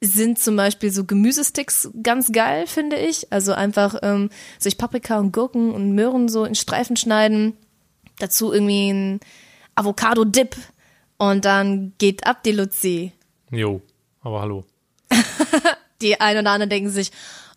sind 0.00 0.38
zum 0.38 0.54
Beispiel 0.54 0.92
so 0.92 1.04
Gemüsesticks 1.04 1.90
ganz 2.04 2.30
geil, 2.30 2.68
finde 2.68 2.96
ich. 2.96 3.32
Also 3.32 3.52
einfach 3.52 3.96
ähm, 4.02 4.30
sich 4.60 4.78
Paprika 4.78 5.18
und 5.18 5.32
Gurken 5.32 5.72
und 5.72 5.92
Möhren 5.92 6.28
so 6.28 6.44
in 6.44 6.54
Streifen 6.54 6.96
schneiden. 6.96 7.54
Dazu 8.20 8.52
irgendwie 8.52 8.90
ein 8.90 9.20
Avocado-Dip 9.74 10.56
und 11.16 11.44
dann 11.44 11.94
geht 11.98 12.28
ab 12.28 12.44
die 12.44 12.52
Luzi. 12.52 13.12
Jo. 13.50 13.82
Aber 14.20 14.40
hallo. 14.40 14.64
Die 16.00 16.20
ein 16.20 16.38
oder 16.38 16.50
anderen 16.50 16.70
denken 16.70 16.90
sich, 16.90 17.10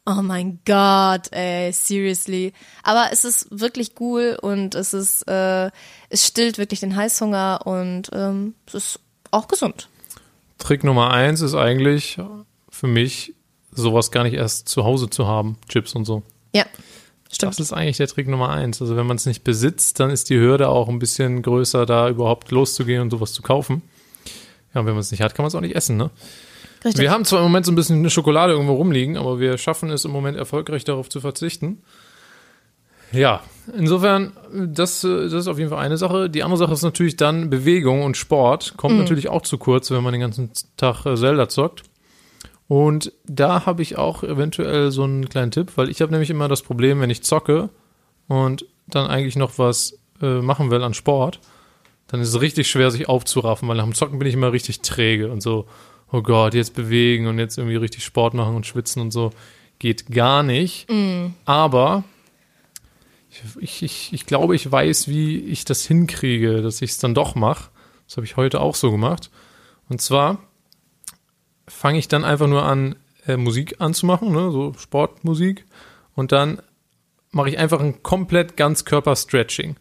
oh 0.05 0.21
mein 0.21 0.60
Gott, 0.65 1.31
ey, 1.31 1.71
seriously. 1.71 2.53
Aber 2.83 3.10
es 3.12 3.24
ist 3.24 3.48
wirklich 3.51 3.93
cool 4.00 4.38
und 4.41 4.75
es 4.75 4.93
ist, 4.93 5.27
äh, 5.27 5.69
es 6.10 6.25
stillt 6.25 6.57
wirklich 6.57 6.79
den 6.79 6.95
Heißhunger 6.95 7.62
und 7.65 8.10
ähm, 8.13 8.55
es 8.67 8.74
ist 8.74 9.00
auch 9.31 9.48
gesund. 9.48 9.89
Trick 10.57 10.83
Nummer 10.83 11.12
eins 11.12 11.41
ist 11.41 11.55
eigentlich 11.55 12.17
für 12.69 12.88
mich, 12.88 13.33
sowas 13.71 14.12
gar 14.12 14.24
nicht 14.24 14.33
erst 14.33 14.67
zu 14.67 14.83
Hause 14.83 15.10
zu 15.10 15.27
haben, 15.27 15.57
Chips 15.69 15.95
und 15.95 16.05
so. 16.05 16.24
Ja, 16.53 16.65
stimmt. 17.31 17.53
Das 17.53 17.60
ist 17.60 17.74
eigentlich 17.74 17.98
der 17.98 18.07
Trick 18.07 18.27
Nummer 18.27 18.50
eins. 18.50 18.81
Also 18.81 18.95
wenn 18.95 19.07
man 19.07 19.17
es 19.17 19.25
nicht 19.25 19.43
besitzt, 19.43 20.00
dann 20.00 20.10
ist 20.10 20.29
die 20.29 20.38
Hürde 20.38 20.69
auch 20.69 20.89
ein 20.89 21.00
bisschen 21.00 21.41
größer, 21.41 21.86
da 21.86 22.10
überhaupt 22.10 22.51
loszugehen 22.51 23.01
und 23.01 23.12
sowas 23.12 23.33
zu 23.33 23.41
kaufen. 23.41 23.81
Ja, 24.74 24.81
und 24.81 24.88
wenn 24.88 24.93
man 24.93 25.01
es 25.01 25.12
nicht 25.12 25.21
hat, 25.21 25.36
kann 25.36 25.43
man 25.43 25.48
es 25.48 25.55
auch 25.55 25.62
nicht 25.62 25.75
essen, 25.75 25.98
ne? 25.98 26.12
Richtig. 26.83 27.01
Wir 27.01 27.11
haben 27.11 27.25
zwar 27.25 27.39
im 27.39 27.45
Moment 27.45 27.65
so 27.65 27.71
ein 27.71 27.75
bisschen 27.75 28.00
eine 28.00 28.09
Schokolade 28.09 28.53
irgendwo 28.53 28.73
rumliegen, 28.73 29.17
aber 29.17 29.39
wir 29.39 29.57
schaffen 29.57 29.89
es 29.91 30.05
im 30.05 30.11
Moment 30.11 30.38
erfolgreich 30.38 30.83
darauf 30.83 31.09
zu 31.09 31.21
verzichten. 31.21 31.83
Ja, 33.11 33.41
insofern, 33.77 34.31
das, 34.53 35.03
äh, 35.03 35.23
das 35.23 35.33
ist 35.33 35.47
auf 35.47 35.57
jeden 35.57 35.69
Fall 35.69 35.79
eine 35.79 35.97
Sache. 35.97 36.29
Die 36.29 36.43
andere 36.43 36.57
Sache 36.57 36.73
ist 36.73 36.81
natürlich 36.81 37.17
dann 37.17 37.50
Bewegung 37.50 38.03
und 38.03 38.17
Sport. 38.17 38.75
Kommt 38.77 38.97
natürlich 38.97 39.29
auch 39.29 39.41
zu 39.41 39.57
kurz, 39.57 39.91
wenn 39.91 40.03
man 40.03 40.13
den 40.13 40.21
ganzen 40.21 40.51
Tag 40.77 41.05
äh, 41.05 41.15
Zelda 41.15 41.50
zockt. 41.50 41.83
Und 42.67 43.11
da 43.25 43.65
habe 43.65 43.81
ich 43.81 43.97
auch 43.97 44.23
eventuell 44.23 44.91
so 44.91 45.03
einen 45.03 45.27
kleinen 45.27 45.51
Tipp, 45.51 45.73
weil 45.75 45.89
ich 45.89 46.01
habe 46.01 46.11
nämlich 46.11 46.29
immer 46.29 46.47
das 46.47 46.61
Problem, 46.61 47.01
wenn 47.01 47.09
ich 47.09 47.21
zocke 47.21 47.69
und 48.29 48.65
dann 48.88 49.07
eigentlich 49.07 49.35
noch 49.35 49.57
was 49.57 50.00
äh, 50.21 50.39
machen 50.39 50.71
will 50.71 50.81
an 50.81 50.93
Sport, 50.93 51.41
dann 52.07 52.21
ist 52.21 52.29
es 52.29 52.39
richtig 52.39 52.69
schwer, 52.69 52.89
sich 52.89 53.09
aufzuraffen, 53.09 53.67
weil 53.67 53.75
nach 53.75 53.83
dem 53.83 53.93
Zocken 53.93 54.19
bin 54.19 54.27
ich 54.27 54.35
immer 54.35 54.53
richtig 54.53 54.79
träge 54.81 55.29
und 55.29 55.41
so, 55.41 55.67
oh 56.12 56.22
Gott, 56.22 56.53
jetzt 56.53 56.75
bewegen 56.75 57.27
und 57.27 57.39
jetzt 57.39 57.58
irgendwie 57.58 57.77
richtig 57.77 58.03
Sport 58.03 58.34
machen 58.34 58.56
und 58.56 58.65
schwitzen 58.65 59.01
und 59.01 59.12
so. 59.12 59.32
Geht 59.80 60.12
gar 60.12 60.44
nicht. 60.44 60.89
Aber 61.46 62.03
ich, 63.60 63.82
ich, 63.82 64.13
ich 64.13 64.25
glaube, 64.25 64.56
ich 64.56 64.70
weiß, 64.70 65.08
wie 65.08 65.38
ich 65.38 65.65
das 65.65 65.86
hinkriege, 65.86 66.62
dass 66.62 66.82
ich 66.82 66.91
es 66.91 67.00
dann 67.00 67.15
doch 67.15 67.36
mache. 67.36 67.70
Das 68.08 68.18
habe 68.18 68.25
ich 68.25 68.36
heute 68.36 68.60
auch 68.60 68.75
so 68.75 68.91
gemacht. 68.91 69.32
Und 69.89 70.01
zwar 70.01 70.39
fange 71.68 71.98
ich 71.98 72.08
dann 72.08 72.25
einfach 72.25 72.48
nur 72.48 72.63
an, 72.63 72.96
äh, 73.25 73.38
Musik 73.38 73.75
anzumachen, 73.80 74.32
ne? 74.32 74.51
so 74.51 74.74
Sportmusik. 74.77 75.65
Und 76.13 76.32
dann 76.32 76.62
mache 77.32 77.50
ich 77.50 77.58
einfach 77.58 77.80
ein 77.80 78.03
komplett 78.03 78.58
Ganzkörper-Stretching. 78.58 79.77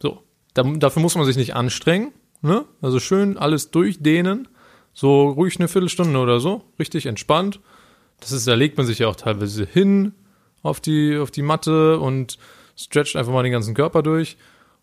So. 0.00 0.22
Da, 0.52 0.62
dafür 0.62 1.00
muss 1.00 1.14
man 1.14 1.24
sich 1.24 1.36
nicht 1.36 1.54
anstrengen. 1.54 2.12
Ne? 2.42 2.66
Also 2.82 3.00
schön 3.00 3.38
alles 3.38 3.70
durchdehnen. 3.70 4.48
So 4.92 5.28
ruhig 5.30 5.58
eine 5.58 5.68
Viertelstunde 5.68 6.18
oder 6.18 6.40
so. 6.40 6.62
Richtig 6.78 7.06
entspannt. 7.06 7.60
Das 8.20 8.32
ist, 8.32 8.46
da 8.46 8.54
legt 8.54 8.76
man 8.76 8.86
sich 8.86 9.00
ja 9.00 9.08
auch 9.08 9.16
teilweise 9.16 9.64
hin 9.64 10.12
auf 10.62 10.80
die, 10.80 11.16
auf 11.16 11.30
die 11.30 11.42
Matte 11.42 11.98
und 11.98 12.38
stretcht 12.76 13.16
einfach 13.16 13.32
mal 13.32 13.42
den 13.42 13.52
ganzen 13.52 13.74
Körper 13.74 14.02
durch. 14.02 14.36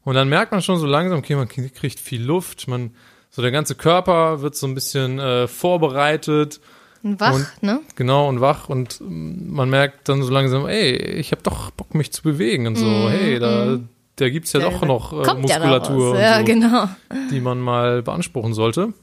Und 0.04 0.16
dann 0.16 0.30
merkt 0.30 0.52
man 0.52 0.62
schon 0.62 0.80
so 0.80 0.86
langsam, 0.86 1.20
okay, 1.20 1.36
man 1.36 1.48
kriegt 1.48 2.00
viel 2.00 2.24
Luft, 2.24 2.68
man, 2.68 2.92
so 3.30 3.42
der 3.42 3.52
ganze 3.52 3.76
Körper 3.76 4.42
wird 4.42 4.56
so 4.56 4.68
ein 4.68 4.74
bisschen 4.74 5.20
äh, 5.20 5.48
vorbereitet. 5.48 6.60
Und 7.04 7.20
wach, 7.20 7.36
und, 7.36 7.48
ne? 7.62 7.80
Genau, 7.96 8.28
und 8.28 8.42
wach 8.42 8.70
und 8.70 9.00
mm, 9.00 9.52
man 9.54 9.70
merkt 9.70 10.10
dann 10.10 10.22
so 10.24 10.32
langsam, 10.32 10.68
ey, 10.68 10.96
ich 10.96 11.32
habe 11.32 11.42
doch 11.44 11.72
Bock, 11.72 11.96
mich 11.96 12.12
zu 12.12 12.24
bewegen 12.24 12.68
und 12.68 12.76
so, 12.76 13.10
hey, 13.10 13.40
da, 13.40 13.80
da 14.16 14.30
gibt's 14.30 14.52
ja 14.54 14.60
doch 14.60 14.82
noch 14.82 15.14
äh, 15.14 15.26
ja 15.26 15.34
Muskulatur. 15.36 16.20
Ja, 16.20 16.40
und 16.40 16.48
so, 16.48 16.54
genau. 16.54 16.90
die 17.32 17.40
man 17.40 17.60
mal 17.60 18.02
beanspruchen 18.02 18.54
sollte. 18.54 18.94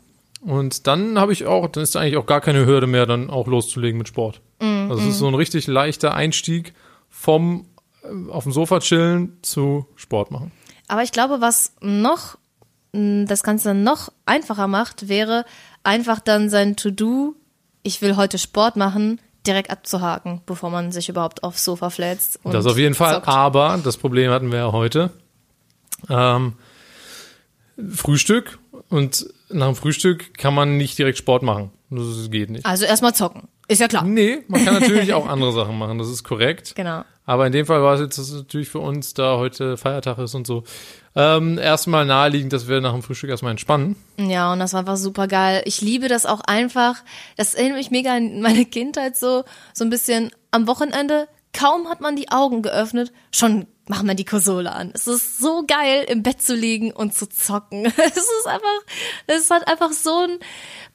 Und 0.43 0.87
dann 0.87 1.19
habe 1.19 1.33
ich 1.33 1.47
auch, 1.47 1.67
dann 1.69 1.83
ist 1.83 1.97
eigentlich 1.97 2.17
auch 2.17 2.27
gar 2.27 2.41
keine 2.41 2.67
Hürde 2.67 2.87
mehr, 2.87 3.07
dann 3.07 3.31
auch 3.31 3.47
loszulegen 3.47 3.99
mit 3.99 4.09
Sport. 4.09 4.41
Mhm, 4.61 4.91
Also 4.91 5.03
es 5.03 5.09
ist 5.11 5.19
so 5.19 5.27
ein 5.29 5.35
richtig 5.35 5.67
leichter 5.67 6.15
Einstieg 6.15 6.75
vom 7.09 7.67
äh, 8.03 8.31
auf 8.31 8.45
dem 8.45 8.53
Sofa 8.53 8.81
chillen 8.81 9.39
zu 9.43 9.87
Sport 9.97 10.31
machen. 10.31 10.53
Aber 10.89 11.03
ich 11.03 11.11
glaube, 11.13 11.41
was 11.41 11.73
noch 11.81 12.37
mh, 12.93 13.25
das 13.25 13.43
Ganze 13.43 13.75
noch 13.75 14.13
einfacher 14.25 14.69
macht, 14.69 15.09
wäre 15.09 15.45
einfach 15.83 16.21
dann 16.21 16.49
sein 16.51 16.77
To-Do, 16.77 17.35
ich 17.83 18.03
will 18.03 18.17
heute 18.17 18.39
Sport 18.39 18.77
machen, 18.77 19.21
direkt 19.47 19.71
abzuhaken, 19.71 20.43
bevor 20.45 20.71
man 20.71 20.91
sich 20.93 21.09
überhaupt 21.09 21.43
aufs 21.45 21.65
Sofa 21.65 21.89
flätzt. 21.91 22.41
das 22.45 22.67
auf 22.67 22.77
jeden 22.79 22.95
Fall. 22.95 23.15
zockt. 23.15 23.29
Aber 23.29 23.79
das 23.83 23.97
Problem 23.97 24.31
hatten 24.31 24.51
wir 24.53 24.59
ja 24.59 24.73
heute. 24.73 25.11
Ähm, 26.09 26.55
Frühstück 27.95 28.59
und 28.89 29.27
nach 29.51 29.67
dem 29.67 29.77
Frühstück 29.77 30.37
kann 30.39 30.55
man 30.55 30.77
nicht 30.77 30.99
direkt 30.99 31.19
Sport 31.19 31.43
machen. 31.43 31.71
Das 31.91 32.31
geht 32.31 32.51
nicht. 32.51 32.67
Also 32.67 32.85
erstmal 32.85 33.15
zocken. 33.15 33.49
Ist 33.69 33.81
ja 33.81 33.89
klar. 33.89 34.05
Nee, 34.05 34.39
man 34.49 34.65
kann 34.65 34.75
natürlich 34.75 35.13
auch 35.13 35.27
andere 35.29 35.53
Sachen 35.53 35.77
machen, 35.79 35.99
das 35.99 36.09
ist 36.09 36.23
korrekt. 36.23 36.75
Genau. 36.77 37.03
Aber 37.25 37.47
in 37.47 37.53
dem 37.53 37.67
Fall 37.67 37.83
war 37.83 37.95
es 37.95 38.01
jetzt 38.01 38.33
natürlich 38.33 38.69
für 38.69 38.79
uns, 38.79 39.13
da 39.13 39.37
heute 39.37 39.77
Feiertag 39.77 40.19
ist 40.19 40.35
und 40.37 40.47
so, 40.47 40.63
ähm, 41.17 41.59
erstmal 41.59 42.07
naheliegend, 42.07 42.53
dass 42.53 42.69
wir 42.69 42.81
nach 42.81 42.93
dem 42.93 43.03
Frühstück 43.03 43.31
erstmal 43.31 43.51
entspannen. 43.51 43.97
Ja, 44.17 44.53
und 44.53 44.61
das 44.61 44.73
war 44.73 44.81
einfach 44.81 44.97
super 44.97 45.27
geil. 45.27 45.63
Ich 45.65 45.81
liebe 45.81 46.07
das 46.07 46.25
auch 46.25 46.41
einfach. 46.43 46.97
Das 47.37 47.55
erinnert 47.55 47.79
mich 47.79 47.91
mega 47.91 48.15
an 48.15 48.41
meine 48.41 48.65
Kindheit 48.65 49.17
so, 49.17 49.45
so 49.73 49.85
ein 49.85 49.91
bisschen 49.91 50.31
am 50.53 50.69
Wochenende. 50.69 51.27
Kaum 51.57 51.89
hat 51.89 52.03
man 52.03 52.17
die 52.17 52.31
Augen 52.31 52.63
geöffnet, 52.63 53.13
schon 53.33 53.67
macht 53.89 54.05
man 54.05 54.17
die 54.17 54.25
Konsole 54.25 54.73
an. 54.73 54.91
Es 54.95 55.07
ist 55.07 55.39
so 55.39 55.65
geil, 55.67 56.05
im 56.09 56.23
Bett 56.23 56.41
zu 56.43 56.55
liegen 56.55 56.93
und 56.93 57.15
zu 57.15 57.27
zocken. 57.29 57.87
Es 57.97 58.17
ist 58.17 58.47
einfach, 58.47 58.83
es 59.27 59.51
hat 59.51 59.67
einfach 59.67 59.93
so 59.93 60.19
ein 60.19 60.39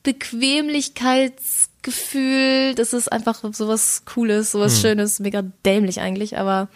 Bequemlichkeitsgefühl. 0.04 2.76
Das 2.76 2.94
ist 2.94 3.12
einfach 3.12 3.44
sowas 3.54 4.04
Cooles, 4.06 4.52
sowas 4.52 4.80
Schönes, 4.80 5.20
mega 5.20 5.42
dämlich 5.66 6.00
eigentlich, 6.00 6.38
aber 6.38 6.68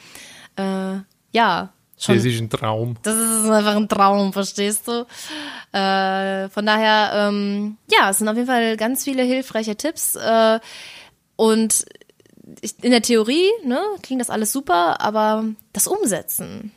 äh, 0.55 0.95
ja, 1.31 1.69
schon. 1.99 2.15
Das 2.15 2.25
ist 2.25 2.41
ein 2.41 2.49
Traum. 2.49 2.97
Das 3.03 3.15
ist 3.15 3.47
einfach 3.49 3.75
ein 3.75 3.87
Traum, 3.87 4.33
verstehst 4.33 4.87
du? 4.87 5.05
Äh, 5.77 6.49
von 6.49 6.65
daher, 6.65 7.27
ähm, 7.27 7.77
ja, 7.91 8.09
es 8.09 8.17
sind 8.17 8.27
auf 8.29 8.35
jeden 8.35 8.47
Fall 8.47 8.77
ganz 8.77 9.03
viele 9.03 9.21
hilfreiche 9.21 9.75
Tipps. 9.75 10.15
Äh, 10.15 10.59
und 11.35 11.85
ich, 12.61 12.75
in 12.83 12.91
der 12.91 13.01
Theorie, 13.01 13.49
ne, 13.63 13.79
klingt 14.01 14.21
das 14.21 14.29
alles 14.29 14.51
super, 14.51 15.01
aber 15.01 15.45
das 15.73 15.87
Umsetzen. 15.87 16.71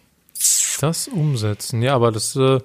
Das 0.81 1.09
umsetzen, 1.09 1.83
ja, 1.83 1.95
aber 1.95 2.13
das 2.13 2.37
äh, 2.37 2.61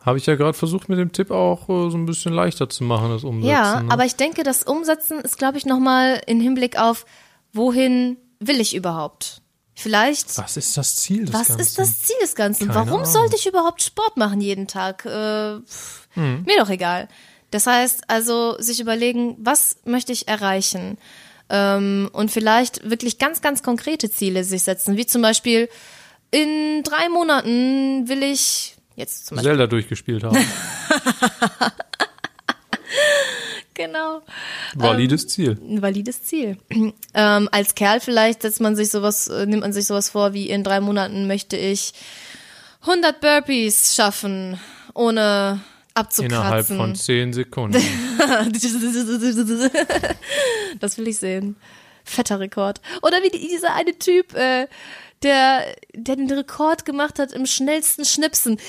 habe 0.00 0.18
ich 0.18 0.26
ja 0.26 0.34
gerade 0.34 0.54
versucht 0.56 0.88
mit 0.88 0.98
dem 0.98 1.12
Tipp 1.12 1.30
auch 1.30 1.68
äh, 1.68 1.90
so 1.90 1.96
ein 1.96 2.06
bisschen 2.06 2.32
leichter 2.32 2.68
zu 2.68 2.84
machen, 2.84 3.10
das 3.10 3.24
Umsetzen. 3.24 3.50
Ja, 3.50 3.82
ne? 3.82 3.92
aber 3.92 4.04
ich 4.04 4.16
denke, 4.16 4.42
das 4.42 4.62
Umsetzen 4.62 5.20
ist, 5.20 5.36
glaube 5.38 5.58
ich, 5.58 5.66
nochmal 5.66 6.20
in 6.26 6.40
Hinblick 6.40 6.78
auf, 6.78 7.04
wohin 7.52 8.16
will 8.40 8.60
ich 8.60 8.74
überhaupt? 8.74 9.40
Vielleicht. 9.76 10.38
Was 10.38 10.56
ist 10.56 10.76
das 10.76 10.96
Ziel 10.96 11.24
des 11.24 11.34
Was 11.34 11.48
Ganzen? 11.48 11.60
ist 11.60 11.78
das 11.78 11.98
Ziel 12.02 12.16
des 12.20 12.34
Ganzen? 12.36 12.68
Keine 12.68 12.74
Warum 12.86 13.00
Ahnung. 13.00 13.12
sollte 13.12 13.36
ich 13.36 13.46
überhaupt 13.46 13.82
Sport 13.82 14.16
machen 14.16 14.40
jeden 14.40 14.68
Tag? 14.68 15.04
Äh, 15.04 15.60
pff, 15.60 16.04
Hm. 16.14 16.44
Mir 16.44 16.58
doch 16.58 16.68
egal. 16.70 17.08
Das 17.50 17.66
heißt 17.66 18.08
also, 18.08 18.56
sich 18.60 18.80
überlegen, 18.80 19.36
was 19.38 19.76
möchte 19.84 20.12
ich 20.12 20.28
erreichen? 20.28 20.96
Ähm, 21.50 22.08
und 22.12 22.30
vielleicht 22.30 22.88
wirklich 22.88 23.18
ganz, 23.18 23.42
ganz 23.42 23.62
konkrete 23.62 24.10
Ziele 24.10 24.44
sich 24.44 24.62
setzen, 24.62 24.96
wie 24.96 25.06
zum 25.06 25.22
Beispiel, 25.22 25.68
in 26.30 26.82
drei 26.82 27.08
Monaten 27.08 28.08
will 28.08 28.22
ich, 28.22 28.76
jetzt 28.96 29.26
zum 29.26 29.36
Beispiel, 29.36 29.50
Zelda 29.52 29.66
durchgespielt 29.66 30.24
haben. 30.24 30.36
genau, 33.74 34.22
Valides 34.74 35.28
Ziel. 35.28 35.58
ein 35.60 35.82
valides 35.82 36.24
Ziel. 36.24 36.58
Ähm, 37.16 37.48
als 37.52 37.76
Kerl 37.76 38.00
vielleicht 38.00 38.42
setzt 38.42 38.60
man 38.60 38.74
sich 38.74 38.90
sowas, 38.90 39.28
äh, 39.28 39.46
nimmt 39.46 39.62
man 39.62 39.72
sich 39.72 39.86
sowas 39.86 40.08
vor, 40.08 40.32
wie 40.32 40.50
in 40.50 40.64
drei 40.64 40.80
Monaten 40.80 41.28
möchte 41.28 41.56
ich 41.56 41.92
100 42.80 43.20
Burpees 43.20 43.94
schaffen, 43.94 44.58
ohne 44.94 45.60
abzukratzen. 45.94 46.24
Innerhalb 46.26 46.66
von 46.66 46.94
zehn 46.94 47.32
Sekunden. 47.32 47.82
das 50.80 50.98
will 50.98 51.08
ich 51.08 51.18
sehen. 51.18 51.56
Fetter 52.04 52.40
Rekord. 52.40 52.80
Oder 53.02 53.22
wie 53.22 53.30
die- 53.30 53.48
dieser 53.48 53.74
eine 53.74 53.98
Typ, 53.98 54.34
äh, 54.34 54.68
der, 55.22 55.74
der 55.94 56.16
den 56.16 56.30
Rekord 56.30 56.84
gemacht 56.84 57.18
hat 57.18 57.32
im 57.32 57.46
schnellsten 57.46 58.04
Schnipsen. 58.04 58.60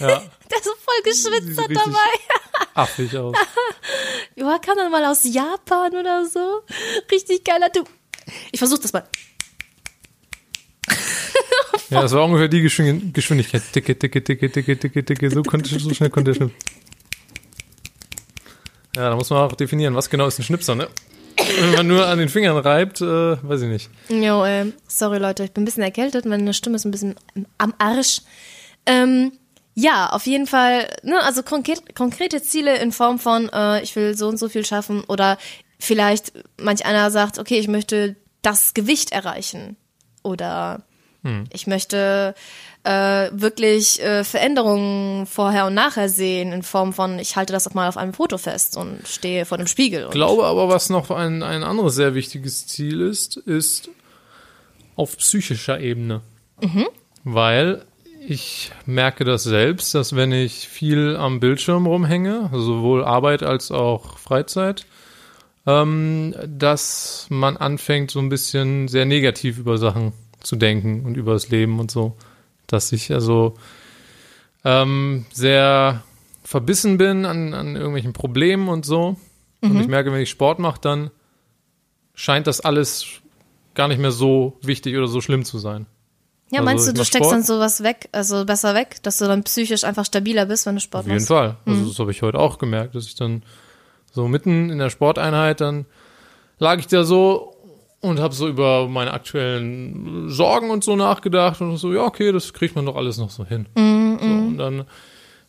ja, 0.00 0.22
Der 0.50 0.58
so 0.62 0.70
voll 0.76 1.02
geschwitzt 1.04 1.60
hat 1.60 1.70
dabei. 1.74 2.68
affig 2.74 3.16
aus. 3.16 3.36
Ja, 4.36 4.58
kam 4.58 4.76
dann 4.76 4.92
mal 4.92 5.04
aus 5.04 5.24
Japan 5.24 5.92
oder 5.94 6.24
so. 6.26 6.62
Richtig 7.10 7.44
geiler 7.44 7.70
Typ. 7.72 7.88
Ich 8.52 8.58
versuch 8.60 8.78
das 8.78 8.92
mal. 8.92 9.04
Ja, 11.90 12.02
das 12.02 12.12
war 12.12 12.24
ungefähr 12.24 12.48
die 12.48 12.60
Geschwin- 12.62 13.12
Geschwindigkeit. 13.12 13.62
Ticke, 13.72 13.96
ticke, 13.98 14.22
ticke, 14.22 14.50
ticke, 14.50 14.76
ticke, 14.78 15.04
ticke. 15.04 15.30
So, 15.30 15.42
konnte, 15.42 15.78
so 15.78 15.94
schnell 15.94 16.10
konnte 16.10 16.32
er 16.32 16.34
schnipsen. 16.34 16.56
Ja, 18.96 19.10
da 19.10 19.16
muss 19.16 19.30
man 19.30 19.40
auch 19.40 19.54
definieren, 19.54 19.94
was 19.94 20.08
genau 20.08 20.26
ist 20.26 20.38
ein 20.38 20.42
Schnipser, 20.42 20.74
ne? 20.74 20.88
Wenn 21.60 21.72
man 21.74 21.86
nur 21.86 22.06
an 22.06 22.18
den 22.18 22.28
Fingern 22.30 22.56
reibt, 22.56 23.00
äh, 23.02 23.04
weiß 23.42 23.62
ich 23.62 23.68
nicht. 23.68 23.90
Jo, 24.08 24.44
äh, 24.44 24.72
sorry 24.88 25.18
Leute, 25.18 25.44
ich 25.44 25.52
bin 25.52 25.62
ein 25.62 25.64
bisschen 25.66 25.82
erkältet, 25.82 26.24
meine 26.24 26.54
Stimme 26.54 26.76
ist 26.76 26.86
ein 26.86 26.90
bisschen 26.90 27.14
am 27.58 27.74
Arsch. 27.78 28.22
Ähm, 28.86 29.32
Ja, 29.78 30.08
auf 30.08 30.24
jeden 30.26 30.46
Fall, 30.46 30.88
ne, 31.02 31.22
also 31.22 31.42
konkret, 31.42 31.94
konkrete 31.94 32.42
Ziele 32.42 32.78
in 32.78 32.90
Form 32.92 33.18
von, 33.18 33.50
äh, 33.50 33.82
ich 33.82 33.94
will 33.94 34.16
so 34.16 34.26
und 34.28 34.38
so 34.38 34.48
viel 34.48 34.64
schaffen 34.64 35.04
oder 35.04 35.36
vielleicht 35.78 36.32
manch 36.58 36.86
einer 36.86 37.10
sagt, 37.10 37.38
okay, 37.38 37.58
ich 37.58 37.68
möchte 37.68 38.16
das 38.40 38.72
Gewicht 38.72 39.12
erreichen 39.12 39.76
oder 40.22 40.85
hm. 41.26 41.44
ich 41.52 41.66
möchte 41.66 42.34
äh, 42.84 43.30
wirklich 43.32 44.00
äh, 44.00 44.22
Veränderungen 44.22 45.26
vorher 45.26 45.66
und 45.66 45.74
nachher 45.74 46.08
sehen 46.08 46.52
in 46.52 46.62
Form 46.62 46.92
von, 46.92 47.18
ich 47.18 47.34
halte 47.34 47.52
das 47.52 47.66
auch 47.66 47.74
mal 47.74 47.88
auf 47.88 47.96
einem 47.96 48.12
Foto 48.12 48.38
fest 48.38 48.76
und 48.76 49.06
stehe 49.08 49.44
vor 49.44 49.58
dem 49.58 49.66
Spiegel. 49.66 50.04
Ich 50.04 50.10
glaube 50.12 50.44
aber, 50.44 50.68
was 50.68 50.88
noch 50.88 51.10
ein, 51.10 51.42
ein 51.42 51.64
anderes 51.64 51.96
sehr 51.96 52.14
wichtiges 52.14 52.68
Ziel 52.68 53.00
ist, 53.00 53.38
ist 53.38 53.90
auf 54.94 55.16
psychischer 55.16 55.80
Ebene. 55.80 56.20
Mhm. 56.60 56.86
Weil 57.24 57.84
ich 58.28 58.70
merke 58.86 59.24
das 59.24 59.42
selbst, 59.42 59.92
dass 59.96 60.14
wenn 60.14 60.30
ich 60.30 60.68
viel 60.68 61.16
am 61.16 61.40
Bildschirm 61.40 61.86
rumhänge, 61.86 62.50
sowohl 62.52 63.04
Arbeit 63.04 63.42
als 63.42 63.72
auch 63.72 64.16
Freizeit, 64.18 64.86
ähm, 65.66 66.36
dass 66.46 67.26
man 67.30 67.56
anfängt, 67.56 68.12
so 68.12 68.20
ein 68.20 68.28
bisschen 68.28 68.86
sehr 68.86 69.04
negativ 69.06 69.58
über 69.58 69.76
Sachen 69.76 70.12
zu 70.40 70.56
denken 70.56 71.04
und 71.04 71.16
über 71.16 71.32
das 71.32 71.48
Leben 71.48 71.80
und 71.80 71.90
so 71.90 72.16
dass 72.66 72.92
ich 72.92 73.12
also 73.12 73.54
ähm, 74.64 75.26
sehr 75.32 76.02
verbissen 76.42 76.98
bin 76.98 77.24
an, 77.24 77.54
an 77.54 77.76
irgendwelchen 77.76 78.12
Problemen 78.12 78.68
und 78.68 78.84
so. 78.84 79.16
Mhm. 79.60 79.70
Und 79.70 79.80
ich 79.80 79.88
merke, 79.88 80.12
wenn 80.12 80.20
ich 80.20 80.30
Sport 80.30 80.58
mache, 80.58 80.80
dann 80.80 81.10
scheint 82.14 82.46
das 82.46 82.60
alles 82.60 83.06
gar 83.74 83.88
nicht 83.88 84.00
mehr 84.00 84.12
so 84.12 84.58
wichtig 84.62 84.96
oder 84.96 85.06
so 85.06 85.20
schlimm 85.20 85.44
zu 85.44 85.58
sein. 85.58 85.86
Ja, 86.50 86.60
also 86.60 86.64
meinst 86.64 86.88
du, 86.88 86.92
du 86.92 87.04
steckst 87.04 87.28
Sport? 87.28 87.32
dann 87.32 87.42
sowas 87.42 87.82
weg, 87.82 88.08
also 88.12 88.44
besser 88.44 88.74
weg, 88.74 89.02
dass 89.02 89.18
du 89.18 89.26
dann 89.26 89.42
psychisch 89.42 89.82
einfach 89.82 90.04
stabiler 90.04 90.46
bist, 90.46 90.64
wenn 90.66 90.76
du 90.76 90.80
Sport 90.80 91.06
machst? 91.06 91.30
Auf 91.30 91.36
jeden 91.40 91.54
Fall. 91.54 91.56
Also 91.66 91.80
mhm. 91.80 91.88
das 91.88 91.98
habe 91.98 92.10
ich 92.12 92.22
heute 92.22 92.38
auch 92.38 92.58
gemerkt, 92.58 92.94
dass 92.94 93.06
ich 93.06 93.16
dann 93.16 93.42
so 94.12 94.28
mitten 94.28 94.70
in 94.70 94.78
der 94.78 94.90
Sporteinheit 94.90 95.60
dann 95.60 95.86
lag 96.58 96.78
ich 96.78 96.86
da 96.86 97.04
so 97.04 97.55
und 98.06 98.20
habe 98.20 98.34
so 98.34 98.48
über 98.48 98.88
meine 98.88 99.12
aktuellen 99.12 100.28
Sorgen 100.28 100.70
und 100.70 100.84
so 100.84 100.96
nachgedacht 100.96 101.60
und 101.60 101.76
so, 101.76 101.92
ja, 101.92 102.04
okay, 102.04 102.32
das 102.32 102.52
kriegt 102.52 102.76
man 102.76 102.86
doch 102.86 102.96
alles 102.96 103.18
noch 103.18 103.30
so 103.30 103.44
hin. 103.44 103.66
Mm, 103.74 104.16
so, 104.18 104.26
und 104.26 104.58
dann, 104.58 104.84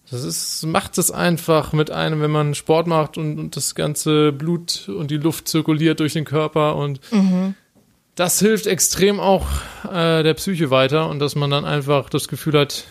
das 0.10 0.24
ist, 0.24 0.66
macht 0.66 0.98
es 0.98 1.12
einfach 1.12 1.74
mit 1.74 1.92
einem, 1.92 2.22
wenn 2.22 2.32
man 2.32 2.56
Sport 2.56 2.88
macht 2.88 3.18
und, 3.18 3.40
und 3.40 3.56
das 3.56 3.76
ganze 3.76 4.32
Blut 4.32 4.90
und 4.90 5.12
die 5.12 5.18
Luft 5.18 5.48
zirkuliert 5.48 6.00
durch 6.00 6.14
den 6.14 6.26
Körper 6.26 6.76
und 6.76 7.00
mhm. 7.12 7.56
das 8.16 8.40
hilft 8.40 8.68
extrem 8.68 9.20
auch 9.20 9.46
äh, 9.92 10.24
der 10.24 10.34
Psyche 10.34 10.72
weiter 10.72 11.10
und 11.10 11.20
dass 11.20 11.36
man 11.36 11.50
dann 11.50 11.66
einfach 11.66 12.10
das 12.10 12.28
Gefühl 12.28 12.58
hat, 12.58 12.86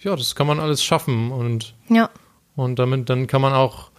ja, 0.00 0.16
das 0.16 0.34
kann 0.34 0.46
man 0.46 0.60
alles 0.60 0.82
schaffen 0.82 1.30
und, 1.30 1.74
ja. 1.88 2.10
und 2.56 2.78
damit, 2.78 3.08
dann 3.08 3.26
kann 3.26 3.42
man 3.42 3.52
auch 3.52 3.90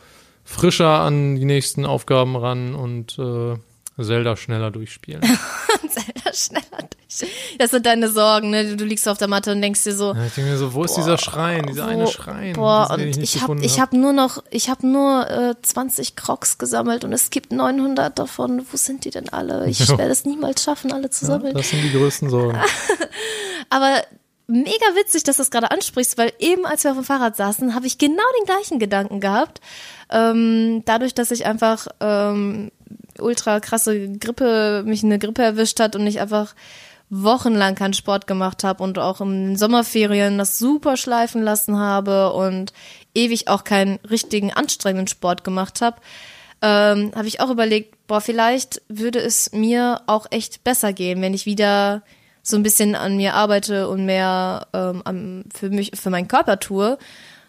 frischer 0.44 1.00
an 1.00 1.36
die 1.36 1.46
nächsten 1.46 1.86
Aufgaben 1.86 2.36
ran 2.36 2.76
und 2.76 3.18
äh, 3.18 3.56
Zelda 4.02 4.36
schneller 4.36 4.72
durchspielen. 4.72 5.22
Zelda 5.90 6.34
schneller 6.34 6.88
durchspielen. 6.90 7.34
Das 7.60 7.72
sind 7.72 7.86
deine 7.86 8.10
Sorgen, 8.10 8.50
ne? 8.50 8.76
Du 8.76 8.86
liegst 8.86 9.08
auf 9.08 9.18
der 9.18 9.28
Matte 9.28 9.52
und 9.52 9.62
denkst 9.62 9.84
dir 9.84 9.94
so. 9.94 10.14
Ja, 10.14 10.26
ich 10.26 10.34
denke 10.34 10.52
mir 10.52 10.58
so, 10.58 10.74
wo 10.74 10.80
boah, 10.80 10.86
ist 10.86 10.96
dieser 10.96 11.18
Schrein, 11.18 11.66
dieser 11.68 11.86
wo, 11.86 11.90
eine 11.90 12.08
Schrein? 12.08 12.54
Boah, 12.54 12.90
und 12.92 13.02
ich, 13.02 13.18
ich 13.20 13.42
habe 13.42 13.64
ich 13.64 13.80
hab 13.80 13.94
nur 13.94 14.14
noch, 14.14 14.44
ich 14.50 14.70
habe 14.70 14.88
nur 14.88 15.30
äh, 15.30 15.56
20 15.62 16.16
Crocs 16.16 16.58
gesammelt 16.58 17.04
und 17.04 17.14
es 17.14 17.30
gibt 17.30 17.52
900 17.52 18.18
davon. 18.18 18.66
Wo 18.72 18.78
sind 18.78 19.06
die 19.06 19.12
denn 19.12 19.30
alle? 19.30 19.68
Ich 19.70 19.88
werde 19.88 20.06
es 20.06 20.26
niemals 20.26 20.64
schaffen, 20.64 20.92
alle 20.92 21.10
zu 21.12 21.26
ja, 21.26 21.32
sammeln. 21.32 21.54
Das 21.54 21.70
sind 21.70 21.84
die 21.84 21.92
größten 21.92 22.30
Sorgen. 22.30 22.60
Aber 23.70 24.02
mega 24.48 24.86
witzig, 24.96 25.24
dass 25.24 25.38
du 25.38 25.42
das 25.42 25.52
gerade 25.52 25.72
ansprichst, 25.72 26.18
weil 26.18 26.34
eben 26.40 26.66
als 26.66 26.84
wir 26.84 26.92
auf 26.92 26.98
dem 26.98 27.06
Fahrrad 27.06 27.36
saßen, 27.36 27.76
habe 27.76 27.88
ich 27.88 27.98
genau 27.98 28.24
den 28.40 28.46
gleichen 28.46 28.80
Gedanken 28.80 29.20
gehabt. 29.20 29.62
Ähm, 30.10 30.84
dadurch, 30.86 31.14
dass 31.14 31.32
ich 31.32 31.46
einfach 31.46 31.88
ähm, 32.00 32.72
ultra 33.20 33.60
krasse 33.60 34.18
Grippe, 34.18 34.84
mich 34.86 35.04
eine 35.04 35.20
Grippe 35.20 35.44
erwischt 35.44 35.80
hat 35.80 35.96
und 35.96 36.06
ich 36.08 36.20
einfach 36.20 36.56
wochenlang 37.10 37.76
keinen 37.76 37.94
Sport 37.94 38.26
gemacht 38.26 38.64
habe 38.64 38.84
und 38.84 38.98
auch 38.98 39.22
in 39.22 39.50
den 39.50 39.58
Sommerferien 39.58 40.38
das 40.38 40.58
super 40.58 40.98
schleifen 40.98 41.44
lassen 41.44 41.78
habe 41.78 42.34
und 42.34 42.74
ewig 43.14 43.48
auch 43.48 43.64
keinen 43.64 44.00
richtigen 44.10 44.52
anstrengenden 44.52 45.08
Sport 45.08 45.44
gemacht 45.44 45.82
habe, 45.82 45.98
ähm, 46.62 47.12
habe 47.16 47.28
ich 47.28 47.40
auch 47.40 47.52
überlegt, 47.52 47.96
boah, 48.08 48.22
vielleicht 48.22 48.82
würde 48.88 49.20
es 49.20 49.52
mir 49.52 50.02
auch 50.08 50.26
echt 50.32 50.64
besser 50.64 50.94
gehen, 50.94 51.22
wenn 51.22 51.34
ich 51.34 51.46
wieder 51.46 52.02
so 52.42 52.58
ein 52.58 52.64
bisschen 52.64 52.96
an 52.96 53.16
mir 53.16 53.36
arbeite 53.36 53.88
und 53.88 54.06
mehr 54.06 54.68
ähm, 54.74 55.44
für 55.54 55.70
mich, 55.70 55.92
für 55.94 56.10
meinen 56.10 56.28
Körper 56.28 56.60
tue 56.60 56.98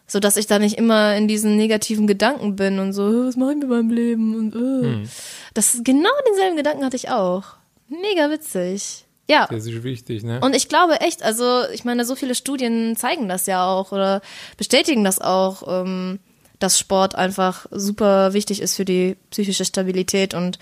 so 0.07 0.21
dass 0.21 0.37
ich 0.37 0.47
da 0.47 0.59
nicht 0.59 0.77
immer 0.77 1.17
in 1.17 1.29
diesen 1.29 1.57
negativen 1.57 2.07
Gedanken 2.07 2.57
bin 2.57 2.79
und 2.79 2.93
so, 2.93 3.27
was 3.27 3.37
mache 3.37 3.53
ich 3.53 3.59
mit 3.59 3.69
meinem 3.69 3.90
Leben 3.90 4.37
und 4.37 4.55
äh. 4.55 4.87
hm. 4.87 5.09
das 5.55 5.81
genau 5.83 6.11
denselben 6.29 6.57
Gedanken 6.57 6.85
hatte 6.85 6.97
ich 6.97 7.11
auch. 7.11 7.45
Mega 7.88 8.31
witzig. 8.31 9.05
Ja. 9.29 9.47
Das 9.51 9.67
ist 9.67 9.83
wichtig, 9.83 10.23
ne? 10.23 10.40
Und 10.40 10.55
ich 10.55 10.69
glaube 10.69 11.01
echt, 11.01 11.23
also 11.23 11.62
ich 11.73 11.85
meine, 11.85 12.05
so 12.05 12.14
viele 12.14 12.35
Studien 12.35 12.97
zeigen 12.97 13.29
das 13.29 13.47
ja 13.47 13.67
auch 13.67 13.93
oder 13.93 14.21
bestätigen 14.59 15.05
das 15.05 15.19
auch, 15.19 15.62
ähm, 15.67 16.19
dass 16.59 16.79
Sport 16.79 17.14
einfach 17.14 17.67
super 17.71 18.35
wichtig 18.35 18.61
ist 18.61 18.77
für 18.77 18.85
die 18.85 19.17
psychische 19.31 19.64
Stabilität 19.64 20.35
und 20.35 20.59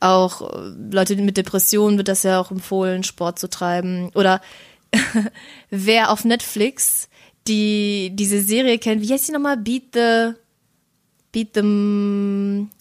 auch 0.00 0.42
äh, 0.42 0.72
Leute 0.90 1.16
mit 1.16 1.36
Depressionen 1.36 1.96
wird 1.96 2.08
das 2.08 2.24
ja 2.24 2.40
auch 2.40 2.50
empfohlen, 2.50 3.04
Sport 3.04 3.38
zu 3.38 3.48
treiben. 3.48 4.10
Oder 4.14 4.40
wer 5.70 6.10
auf 6.10 6.24
Netflix 6.24 7.08
die 7.48 8.10
diese 8.14 8.40
Serie 8.40 8.78
kennt. 8.78 9.02
Wie 9.02 9.12
heißt 9.12 9.28
die 9.28 9.32
nochmal? 9.32 9.56
Beat 9.56 9.94
the 9.94 10.34
Beat 11.36 11.50
the 11.54 11.60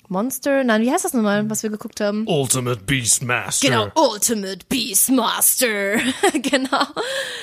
Monster? 0.07 0.63
Nein, 0.63 0.81
wie 0.81 0.89
heißt 0.89 1.03
das 1.03 1.13
nochmal, 1.13 1.49
was 1.49 1.63
wir 1.63 1.69
geguckt 1.69 1.99
haben? 1.99 2.25
Ultimate 2.25 2.79
Beastmaster. 2.85 3.67
Genau, 3.67 3.87
Ultimate 3.95 4.59
Beastmaster. 4.69 5.97
genau. 6.41 6.85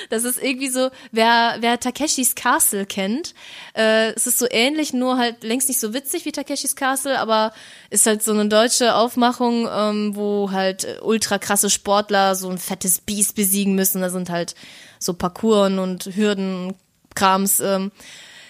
Das 0.09 0.23
ist 0.23 0.41
irgendwie 0.41 0.69
so, 0.69 0.89
wer, 1.11 1.57
wer 1.59 1.79
Takeshis 1.79 2.33
Castle 2.33 2.87
kennt, 2.87 3.35
äh, 3.75 4.11
es 4.13 4.25
ist 4.25 4.39
so 4.39 4.47
ähnlich, 4.49 4.91
nur 4.93 5.17
halt 5.17 5.43
längst 5.43 5.67
nicht 5.67 5.79
so 5.79 5.93
witzig 5.93 6.25
wie 6.25 6.31
Takeshis 6.31 6.75
Castle, 6.75 7.19
aber 7.19 7.53
ist 7.91 8.07
halt 8.07 8.23
so 8.23 8.31
eine 8.31 8.47
deutsche 8.47 8.95
Aufmachung, 8.95 9.69
ähm, 9.71 10.15
wo 10.15 10.49
halt 10.51 10.99
ultra 11.03 11.37
krasse 11.37 11.69
Sportler 11.69 12.33
so 12.33 12.49
ein 12.49 12.57
fettes 12.57 13.01
Biest 13.01 13.35
besiegen 13.35 13.75
müssen. 13.75 14.01
Da 14.01 14.09
sind 14.09 14.31
halt 14.31 14.55
so 14.97 15.13
Parcours 15.13 15.71
und 15.77 16.05
Hürden 16.15 16.73
Krams. 17.15 17.59
Ähm, 17.59 17.91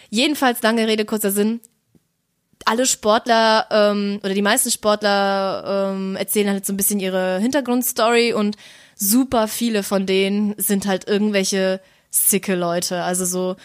jedenfalls, 0.10 0.62
lange 0.62 0.88
Rede, 0.88 1.06
kurzer 1.06 1.32
Sinn. 1.32 1.60
Alle 2.66 2.86
Sportler 2.86 3.68
ähm, 3.72 4.20
oder 4.24 4.34
die 4.34 4.42
meisten 4.42 4.72
Sportler 4.72 5.92
ähm, 5.94 6.16
erzählen 6.16 6.50
halt 6.50 6.66
so 6.66 6.72
ein 6.72 6.78
bisschen 6.78 7.00
ihre 7.00 7.40
Hintergrundstory 7.40 8.34
und 8.34 8.56
super 8.96 9.48
viele 9.48 9.84
von 9.84 10.06
denen 10.06 10.56
sind 10.58 10.88
halt 10.88 11.08
irgendwelche 11.08 11.82
sicke 12.10 12.56
Leute. 12.56 13.04
Also 13.04 13.26
so 13.26 13.56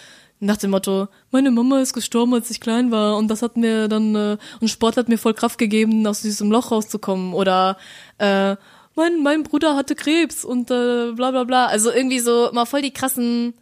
nach 0.40 0.56
dem 0.56 0.70
Motto, 0.70 1.08
meine 1.30 1.50
Mama 1.50 1.80
ist 1.80 1.92
gestorben, 1.92 2.34
als 2.34 2.50
ich 2.50 2.60
klein 2.60 2.90
war 2.90 3.16
und 3.16 3.28
das 3.28 3.42
hat 3.42 3.56
mir 3.56 3.88
dann, 3.88 4.14
äh, 4.14 4.36
ein 4.60 4.68
Sport 4.68 4.96
hat 4.96 5.08
mir 5.08 5.18
voll 5.18 5.34
Kraft 5.34 5.58
gegeben, 5.58 6.06
aus 6.06 6.22
diesem 6.22 6.50
Loch 6.50 6.70
rauszukommen. 6.70 7.34
Oder 7.34 7.76
äh, 8.18 8.56
mein, 8.94 9.22
mein 9.22 9.42
Bruder 9.42 9.76
hatte 9.76 9.94
Krebs 9.94 10.44
und 10.44 10.70
äh, 10.70 11.12
bla 11.12 11.30
bla 11.30 11.44
bla. 11.44 11.66
Also 11.66 11.92
irgendwie 11.92 12.20
so 12.20 12.50
mal 12.52 12.66
voll 12.66 12.82
die 12.82 12.92
krassen 12.92 13.54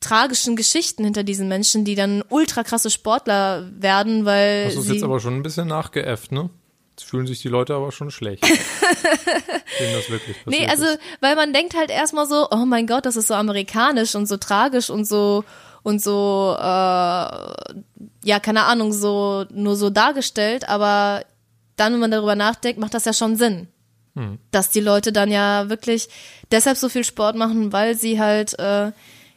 tragischen 0.00 0.56
Geschichten 0.56 1.04
hinter 1.04 1.24
diesen 1.24 1.48
Menschen, 1.48 1.84
die 1.84 1.94
dann 1.94 2.22
ultra 2.28 2.62
krasse 2.62 2.90
Sportler 2.90 3.68
werden, 3.72 4.24
weil. 4.24 4.66
Das 4.66 4.76
ist 4.76 4.90
jetzt 4.90 5.02
aber 5.02 5.20
schon 5.20 5.36
ein 5.36 5.42
bisschen 5.42 5.68
nachgeäfft, 5.68 6.32
ne? 6.32 6.50
Jetzt 6.90 7.08
fühlen 7.08 7.26
sich 7.26 7.40
die 7.40 7.48
Leute 7.48 7.74
aber 7.74 7.92
schon 7.92 8.10
schlecht. 8.10 8.44
denen 9.78 9.92
das 9.94 10.10
wirklich 10.10 10.36
nee, 10.46 10.66
also, 10.66 10.84
ist. 10.84 10.98
weil 11.20 11.36
man 11.36 11.52
denkt 11.52 11.76
halt 11.76 11.90
erstmal 11.90 12.26
so, 12.26 12.48
oh 12.50 12.64
mein 12.66 12.86
Gott, 12.86 13.06
das 13.06 13.16
ist 13.16 13.28
so 13.28 13.34
amerikanisch 13.34 14.14
und 14.14 14.26
so 14.26 14.36
tragisch 14.36 14.90
und 14.90 15.04
so 15.04 15.44
und 15.82 16.02
so, 16.02 16.56
äh, 16.58 16.62
ja, 16.62 18.40
keine 18.42 18.64
Ahnung, 18.64 18.92
so 18.92 19.46
nur 19.50 19.76
so 19.76 19.90
dargestellt, 19.90 20.68
aber 20.68 21.24
dann, 21.76 21.92
wenn 21.92 22.00
man 22.00 22.10
darüber 22.10 22.34
nachdenkt, 22.34 22.80
macht 22.80 22.94
das 22.94 23.04
ja 23.04 23.12
schon 23.12 23.36
Sinn. 23.36 23.68
Hm. 24.16 24.38
Dass 24.50 24.70
die 24.70 24.80
Leute 24.80 25.12
dann 25.12 25.30
ja 25.30 25.70
wirklich 25.70 26.08
deshalb 26.50 26.76
so 26.76 26.88
viel 26.88 27.04
Sport 27.04 27.36
machen, 27.36 27.72
weil 27.72 27.94
sie 27.94 28.18
halt 28.18 28.58
äh, 28.58 28.92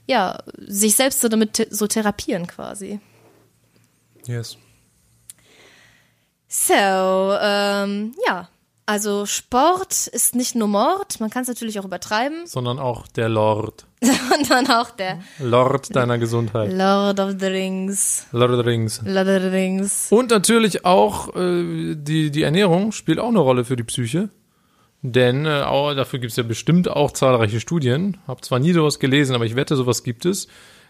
ja, 0.07 0.39
sich 0.57 0.95
selbst 0.95 1.21
so 1.21 1.27
damit 1.27 1.67
so 1.69 1.87
therapieren 1.87 2.47
quasi. 2.47 2.99
Yes. 4.25 4.57
So, 6.47 6.73
ähm, 6.73 8.13
ja. 8.27 8.49
Also 8.85 9.25
Sport 9.25 10.07
ist 10.07 10.35
nicht 10.35 10.55
nur 10.55 10.67
Mord, 10.67 11.21
man 11.21 11.29
kann 11.29 11.43
es 11.43 11.47
natürlich 11.47 11.79
auch 11.79 11.85
übertreiben. 11.85 12.41
Sondern 12.45 12.77
auch 12.77 13.07
der 13.07 13.29
Lord. 13.29 13.85
Sondern 14.01 14.67
auch 14.67 14.89
der 14.89 15.19
Lord 15.39 15.95
deiner 15.95 16.17
Gesundheit. 16.17 16.73
Lord 16.73 17.19
of 17.19 17.35
the 17.39 17.45
Rings. 17.45 18.25
Lord 18.31 18.51
of 18.51 18.57
the 18.57 18.69
Rings. 18.69 19.01
Lord 19.05 19.27
of 19.27 19.41
the 19.43 19.47
Rings. 19.47 20.07
Und 20.09 20.31
natürlich 20.31 20.83
auch 20.83 21.33
äh, 21.35 21.95
die, 21.95 22.31
die 22.31 22.41
Ernährung 22.41 22.91
spielt 22.91 23.19
auch 23.19 23.29
eine 23.29 23.39
Rolle 23.39 23.63
für 23.63 23.77
die 23.77 23.83
Psyche. 23.83 24.29
Denn 25.01 25.45
äh, 25.45 25.61
auch, 25.63 25.93
dafür 25.95 26.19
gibt 26.19 26.31
es 26.31 26.37
ja 26.37 26.43
bestimmt 26.43 26.87
auch 26.89 27.11
zahlreiche 27.11 27.59
Studien. 27.59 28.17
Hab 28.27 28.45
zwar 28.45 28.59
nie 28.59 28.73
sowas 28.73 28.99
gelesen, 28.99 29.35
aber 29.35 29.45
ich 29.45 29.55
wette, 29.55 29.75
sowas 29.75 30.03
gibt 30.03 30.25
es. 30.25 30.47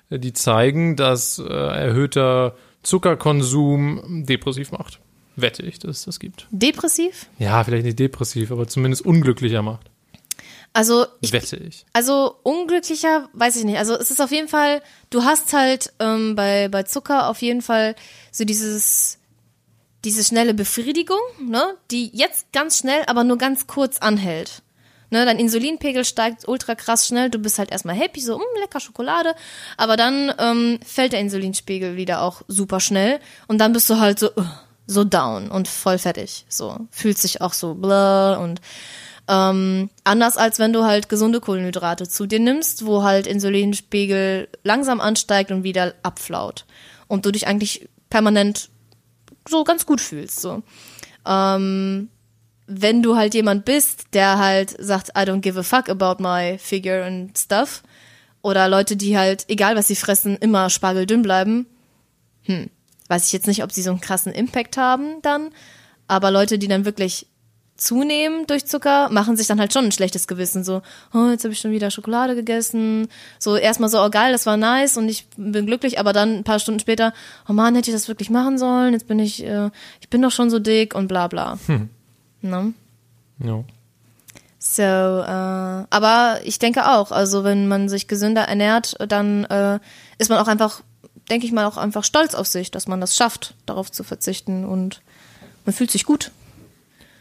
die 0.10 0.34
zeigen, 0.34 0.96
dass 0.98 1.40
äh, 1.40 1.44
erhöhter 1.44 2.56
Zuckerkonsum 2.84 4.26
depressiv 4.26 4.72
macht. 4.72 5.00
Wette 5.36 5.64
ich, 5.64 5.80
dass 5.80 6.00
es 6.00 6.06
das 6.06 6.20
gibt. 6.20 6.48
Depressiv? 6.52 7.28
Ja, 7.40 7.64
vielleicht 7.64 7.86
nicht 7.86 8.00
depressiv, 8.00 8.52
aber 8.52 8.68
zumindest 8.68 9.06
unglücklicher 9.06 9.62
macht. 9.62 9.90
Also 10.74 11.06
ich, 11.20 11.34
Wette 11.34 11.58
ich. 11.58 11.86
also 11.92 12.36
unglücklicher, 12.44 13.28
weiß 13.34 13.58
ich 13.58 13.66
nicht. 13.66 13.78
Also 13.78 13.96
es 13.96 14.10
ist 14.10 14.22
auf 14.22 14.32
jeden 14.32 14.48
Fall, 14.48 14.82
du 15.10 15.24
hast 15.24 15.52
halt 15.52 15.92
ähm, 16.00 16.36
bei 16.36 16.70
bei 16.70 16.84
Zucker 16.84 17.28
auf 17.30 17.42
jeden 17.42 17.62
Fall 17.62 17.96
so 18.32 18.46
dieses 18.46 19.20
diese 20.04 20.24
schnelle 20.24 20.54
Befriedigung, 20.54 21.20
ne, 21.40 21.76
die 21.92 22.10
jetzt 22.14 22.52
ganz 22.52 22.78
schnell, 22.78 23.04
aber 23.08 23.24
nur 23.24 23.38
ganz 23.38 23.68
kurz 23.68 23.98
anhält. 24.00 24.64
Ne, 25.10 25.26
dein 25.26 25.40
Insulinpegel 25.40 26.06
steigt 26.06 26.48
ultra 26.48 26.74
krass 26.74 27.06
schnell, 27.06 27.30
du 27.30 27.38
bist 27.38 27.60
halt 27.60 27.70
erstmal 27.70 27.96
happy, 27.96 28.22
so, 28.22 28.38
mm, 28.38 28.60
lecker 28.62 28.80
Schokolade, 28.80 29.36
aber 29.76 29.98
dann 29.98 30.34
ähm, 30.40 30.80
fällt 30.86 31.12
der 31.12 31.20
Insulinspiegel 31.20 31.98
wieder 31.98 32.22
auch 32.22 32.44
super 32.48 32.80
schnell 32.80 33.20
und 33.48 33.58
dann 33.58 33.74
bist 33.74 33.90
du 33.90 34.00
halt 34.00 34.20
so, 34.20 34.30
uh, 34.38 34.46
so 34.88 35.04
down 35.04 35.52
und 35.52 35.68
voll 35.68 35.98
fertig, 35.98 36.46
so, 36.48 36.78
fühlt 36.92 37.18
sich 37.18 37.42
auch 37.42 37.52
so 37.52 37.74
blah 37.76 38.38
und 38.38 38.62
ähm, 39.28 39.90
anders 40.04 40.38
als 40.38 40.60
wenn 40.60 40.74
du 40.74 40.84
halt 40.84 41.10
gesunde 41.10 41.42
Kohlenhydrate 41.42 42.08
zu 42.08 42.26
dir 42.26 42.40
nimmst, 42.40 42.86
wo 42.86 43.04
halt 43.04 43.28
Insulinspiegel 43.28 44.48
langsam 44.64 45.00
ansteigt 45.00 45.52
und 45.52 45.64
wieder 45.64 45.94
abflaut. 46.04 46.66
Und 47.08 47.26
du 47.26 47.32
dich 47.32 47.48
eigentlich 47.48 47.88
permanent 48.10 48.70
so 49.48 49.64
ganz 49.64 49.86
gut 49.86 50.02
fühlst, 50.02 50.40
so. 50.40 50.64
Ähm, 51.26 52.10
wenn 52.68 53.04
du 53.04 53.16
halt 53.16 53.34
jemand 53.34 53.66
bist, 53.66 54.06
der 54.14 54.38
halt 54.38 54.76
sagt, 54.80 55.10
I 55.10 55.22
don't 55.22 55.42
give 55.42 55.60
a 55.60 55.64
fuck 55.64 55.90
about 55.90 56.24
my 56.24 56.58
figure 56.58 57.04
and 57.04 57.38
stuff, 57.38 57.84
oder 58.42 58.68
Leute, 58.68 58.96
die 58.96 59.18
halt, 59.18 59.46
egal 59.50 59.76
was 59.76 59.88
sie 59.88 59.96
fressen, 59.96 60.36
immer 60.38 60.70
spargeldünn 60.70 61.22
bleiben, 61.22 61.68
hm, 62.44 62.70
weiß 63.08 63.28
ich 63.28 63.34
jetzt 63.34 63.48
nicht, 63.48 63.64
ob 63.64 63.72
sie 63.72 63.82
so 63.82 63.92
einen 63.92 64.02
krassen 64.02 64.32
Impact 64.32 64.78
haben 64.78 65.22
dann, 65.22 65.50
aber 66.08 66.32
Leute, 66.32 66.58
die 66.58 66.68
dann 66.68 66.86
wirklich 66.86 67.28
zunehmen 67.82 68.46
durch 68.46 68.68
Zucker, 68.68 69.10
machen 69.10 69.36
sich 69.36 69.48
dann 69.48 69.60
halt 69.60 69.74
schon 69.74 69.86
ein 69.86 69.92
schlechtes 69.92 70.28
Gewissen, 70.28 70.64
so, 70.64 70.84
oh, 71.14 71.30
jetzt 71.32 71.44
habe 71.44 71.54
ich 71.54 71.60
schon 71.60 71.72
wieder 71.72 71.90
Schokolade 71.90 72.36
gegessen, 72.36 73.08
so 73.40 73.56
erstmal 73.56 73.90
so, 73.90 74.00
oh 74.04 74.10
geil, 74.12 74.32
das 74.32 74.46
war 74.46 74.56
nice 74.56 74.98
und 74.98 75.10
ich 75.10 75.26
bin 75.36 75.66
glücklich, 75.66 76.00
aber 76.00 76.14
dann 76.14 76.38
ein 76.38 76.44
paar 76.44 76.60
Stunden 76.60 76.80
später, 76.80 77.12
oh 77.50 77.54
man, 77.54 77.74
hätte 77.74 77.90
ich 77.90 77.96
das 77.96 78.08
wirklich 78.08 78.30
machen 78.30 78.60
sollen, 78.60 78.94
jetzt 78.94 79.08
bin 79.08 79.18
ich, 79.18 79.44
äh, 79.44 79.72
ich 80.00 80.10
bin 80.10 80.22
doch 80.22 80.32
schon 80.32 80.52
so 80.52 80.60
dick 80.60 80.94
und 80.94 81.08
bla 81.08 81.28
bla. 81.28 81.58
Ne? 82.44 82.74
Ja. 83.38 83.64
So, 84.58 84.82
äh, 84.82 85.86
aber 85.90 86.40
ich 86.44 86.58
denke 86.58 86.90
auch, 86.90 87.12
also 87.12 87.44
wenn 87.44 87.68
man 87.68 87.88
sich 87.88 88.08
gesünder 88.08 88.42
ernährt, 88.44 88.96
dann 89.08 89.46
äh, 89.46 89.80
ist 90.18 90.30
man 90.30 90.40
auch 90.40 90.48
einfach, 90.48 90.82
denke 91.30 91.46
ich 91.46 91.52
mal, 91.52 91.66
auch 91.66 91.78
einfach 91.78 92.04
stolz 92.04 92.34
auf 92.36 92.48
sich, 92.48 92.72
dass 92.72 92.88
man 92.88 93.00
das 93.00 93.16
schafft, 93.16 93.56
darauf 93.68 93.92
zu 93.92 94.04
verzichten 94.04 94.66
und 94.66 95.02
man 95.66 95.74
fühlt 95.74 95.92
sich 95.92 96.04
gut. 96.04 96.32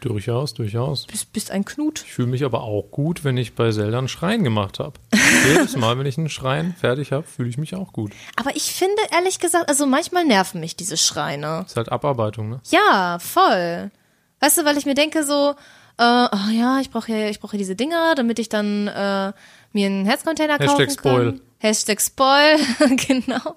Durchaus, 0.01 0.55
durchaus. 0.55 1.05
Bist, 1.05 1.31
bist 1.31 1.51
ein 1.51 1.63
Knut. 1.63 2.03
Ich 2.03 2.13
fühle 2.13 2.27
mich 2.27 2.43
aber 2.43 2.63
auch 2.63 2.89
gut, 2.89 3.23
wenn 3.23 3.37
ich 3.37 3.53
bei 3.53 3.71
Zelda 3.71 3.99
einen 3.99 4.07
Schrein 4.07 4.43
gemacht 4.43 4.79
habe. 4.79 4.93
Jedes 5.47 5.75
Mal, 5.75 5.97
wenn 5.99 6.07
ich 6.07 6.17
einen 6.17 6.29
Schrein 6.29 6.73
fertig 6.73 7.11
habe, 7.11 7.23
fühle 7.23 7.49
ich 7.49 7.59
mich 7.59 7.75
auch 7.75 7.93
gut. 7.93 8.11
Aber 8.35 8.55
ich 8.55 8.73
finde, 8.73 8.99
ehrlich 9.11 9.39
gesagt, 9.39 9.69
also 9.69 9.85
manchmal 9.85 10.25
nerven 10.25 10.59
mich 10.59 10.75
diese 10.75 10.97
Schreine. 10.97 11.65
Ist 11.67 11.77
halt 11.77 11.89
Abarbeitung, 11.91 12.49
ne? 12.49 12.61
Ja, 12.71 13.19
voll. 13.19 13.91
Weißt 14.39 14.57
du, 14.57 14.65
weil 14.65 14.75
ich 14.75 14.87
mir 14.87 14.95
denke 14.95 15.23
so, 15.23 15.51
äh, 15.99 16.27
oh 16.31 16.51
ja, 16.51 16.79
ich 16.81 16.89
brauche 16.89 17.11
ja, 17.11 17.29
ich 17.29 17.39
brauche 17.39 17.57
diese 17.57 17.75
Dinger, 17.75 18.15
damit 18.15 18.39
ich 18.39 18.49
dann 18.49 18.87
äh, 18.87 19.31
mir 19.71 19.85
einen 19.85 20.05
Herzcontainer 20.05 20.57
kaufen 20.57 20.79
Hashtag 20.79 20.91
Spoil. 20.91 21.31
kann. 21.33 21.41
Hashtag 21.59 22.01
Spoil, 22.01 22.57
genau. 23.07 23.55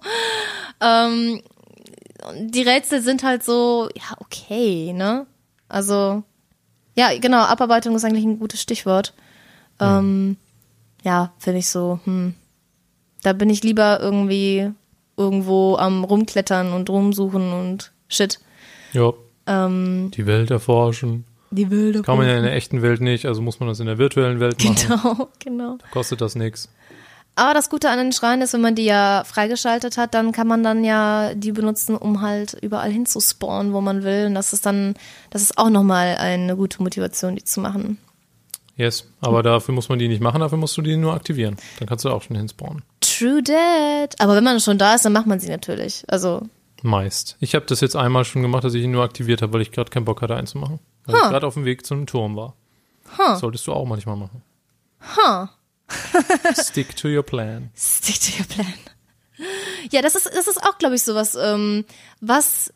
Ähm, 0.83 1.43
die 2.39 2.63
Rätsel 2.63 3.01
sind 3.01 3.23
halt 3.23 3.43
so, 3.43 3.89
ja, 3.97 4.17
okay, 4.19 4.93
ne? 4.93 5.27
Also, 5.69 6.23
ja, 6.97 7.17
genau, 7.19 7.43
Abarbeitung 7.43 7.95
ist 7.97 8.05
eigentlich 8.05 8.25
ein 8.25 8.39
gutes 8.39 8.61
Stichwort. 8.61 9.13
Ähm, 9.81 10.37
ja, 11.03 11.33
finde 11.39 11.59
ich 11.59 11.69
so, 11.69 12.01
hm. 12.05 12.35
Da 13.23 13.33
bin 13.33 13.49
ich 13.51 13.63
lieber 13.65 14.01
irgendwie 14.01 14.71
irgendwo 15.17 15.77
am 15.77 16.05
rumklettern 16.05 16.73
und 16.73 16.91
rumsuchen 16.91 17.53
und 17.53 17.93
shit. 18.09 18.39
Ja, 18.93 19.13
Ähm, 19.47 20.11
die 20.15 20.27
Welt 20.27 20.51
erforschen. 20.51 21.25
die 21.51 21.71
wilde 21.71 22.03
Kann 22.03 22.17
man 22.19 22.27
ja 22.27 22.37
in 22.37 22.43
der 22.45 22.55
echten 22.55 22.83
Welt 22.83 23.01
nicht, 23.01 23.27
also 23.27 23.41
muss 23.43 23.61
man 23.61 23.69
das 23.69 23.81
in 23.81 23.87
der 23.87 23.99
virtuellen 23.99 24.41
Welt 24.41 24.63
machen. 24.65 24.77
Genau, 24.89 25.29
genau. 25.39 25.79
Kostet 25.91 26.21
das 26.21 26.35
nichts. 26.35 26.69
Aber 27.37 27.53
das 27.55 27.69
Gute 27.69 27.91
an 27.91 27.99
den 27.99 28.13
Schreien 28.13 28.43
ist, 28.43 28.53
wenn 28.53 28.61
man 28.61 28.75
die 28.77 28.85
ja 28.85 29.25
freigeschaltet 29.25 29.97
hat, 29.97 30.15
dann 30.15 30.31
kann 30.31 30.47
man 30.47 30.63
dann 30.63 30.85
ja 30.85 31.35
die 31.35 31.51
benutzen, 31.53 31.97
um 31.97 32.21
halt 32.21 32.55
überall 32.63 32.91
hinzuspawnen, 32.91 33.73
wo 33.73 33.81
man 33.81 34.05
will. 34.05 34.27
Und 34.27 34.35
das 34.35 34.53
ist 34.53 34.65
dann, 34.67 34.95
das 35.31 35.43
ist 35.43 35.59
auch 35.59 35.69
nochmal 35.71 36.17
eine 36.19 36.55
gute 36.57 36.81
Motivation, 36.83 37.35
die 37.35 37.43
zu 37.45 37.61
machen. 37.61 37.99
Yes, 38.77 39.05
aber 39.21 39.43
dafür 39.43 39.75
muss 39.75 39.89
man 39.89 39.99
die 40.01 40.09
nicht 40.09 40.21
machen, 40.21 40.41
dafür 40.41 40.59
musst 40.59 40.77
du 40.77 40.83
die 40.83 40.97
nur 40.97 41.15
aktivieren. 41.15 41.57
Dann 41.79 41.89
kannst 41.89 42.05
du 42.05 42.11
auch 42.11 42.23
schon 42.23 42.37
hinspawnen. 42.37 42.83
True 43.01 43.43
that. 43.45 44.21
Aber 44.21 44.35
wenn 44.37 44.43
man 44.45 44.59
schon 44.61 44.79
da 44.79 44.95
ist, 44.95 45.05
dann 45.05 45.13
macht 45.13 45.27
man 45.27 45.39
sie 45.41 45.49
natürlich. 45.49 46.05
Also, 46.09 46.43
Meist. 46.83 47.37
Ich 47.41 47.55
habe 47.55 47.65
das 47.67 47.81
jetzt 47.81 47.97
einmal 47.97 48.25
schon 48.25 48.43
gemacht, 48.43 48.63
dass 48.65 48.75
ich 48.75 48.83
ihn 48.85 48.91
nur 48.91 49.05
aktiviert 49.05 49.43
habe, 49.43 49.53
weil 49.55 49.63
ich 49.63 49.71
gerade 49.73 49.91
keinen 49.91 50.05
Bock 50.05 50.23
hatte 50.23 50.37
einzumachen. 50.37 50.81
Weil 51.07 51.15
ich 51.17 51.23
Huh. 51.23 51.29
gerade 51.31 51.47
auf 51.47 51.55
dem 51.55 51.65
Weg 51.65 51.87
zum 51.87 52.07
Turm 52.07 52.37
war. 52.37 52.55
huh, 53.17 53.37
Solltest 53.37 53.67
du 53.67 53.73
auch 53.73 53.87
manchmal 53.87 54.17
machen. 54.17 54.43
huh. 55.17 55.47
Stick 56.61 56.97
to 56.97 57.09
your 57.09 57.23
plan. 57.23 57.71
Stick 57.77 58.21
to 58.21 58.39
your 58.39 58.47
plan. 58.47 58.75
Ja, 59.91 60.01
das 60.03 60.15
ist, 60.15 60.27
das 60.27 60.47
ist 60.47 60.63
auch, 60.63 60.79
glaube 60.79 60.95
ich, 60.95 61.03
sowas, 61.03 61.35
ähm, 61.35 61.85
was, 62.21 62.73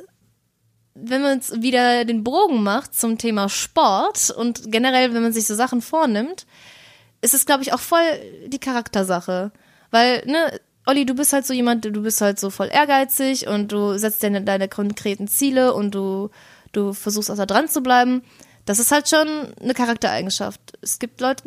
wenn 0.94 1.22
man 1.22 1.36
jetzt 1.36 1.62
wieder 1.62 2.04
den 2.04 2.24
Bogen 2.24 2.62
macht 2.62 2.94
zum 2.94 3.18
Thema 3.18 3.48
Sport 3.48 4.30
und 4.30 4.70
generell, 4.70 5.14
wenn 5.14 5.22
man 5.22 5.32
sich 5.32 5.46
so 5.46 5.54
Sachen 5.54 5.80
vornimmt, 5.80 6.46
ist 7.20 7.34
es, 7.34 7.46
glaube 7.46 7.62
ich, 7.62 7.72
auch 7.72 7.80
voll 7.80 8.02
die 8.46 8.58
Charaktersache. 8.58 9.52
Weil, 9.90 10.24
ne, 10.26 10.60
Olli, 10.86 11.04
du 11.06 11.14
bist 11.14 11.32
halt 11.32 11.46
so 11.46 11.52
jemand, 11.52 11.84
du 11.84 12.02
bist 12.02 12.20
halt 12.20 12.40
so 12.40 12.50
voll 12.50 12.70
ehrgeizig 12.72 13.46
und 13.46 13.72
du 13.72 13.98
setzt 13.98 14.22
deine, 14.22 14.42
deine 14.42 14.68
konkreten 14.68 15.28
Ziele 15.28 15.74
und 15.74 15.94
du, 15.94 16.30
du 16.72 16.92
versuchst 16.92 17.30
auch 17.30 17.36
da 17.36 17.46
dran 17.46 17.68
zu 17.68 17.82
bleiben. 17.82 18.22
Das 18.68 18.78
ist 18.78 18.92
halt 18.92 19.08
schon 19.08 19.54
eine 19.62 19.72
Charaktereigenschaft. 19.72 20.60
Es 20.82 20.98
gibt 20.98 21.22
Leute, 21.22 21.42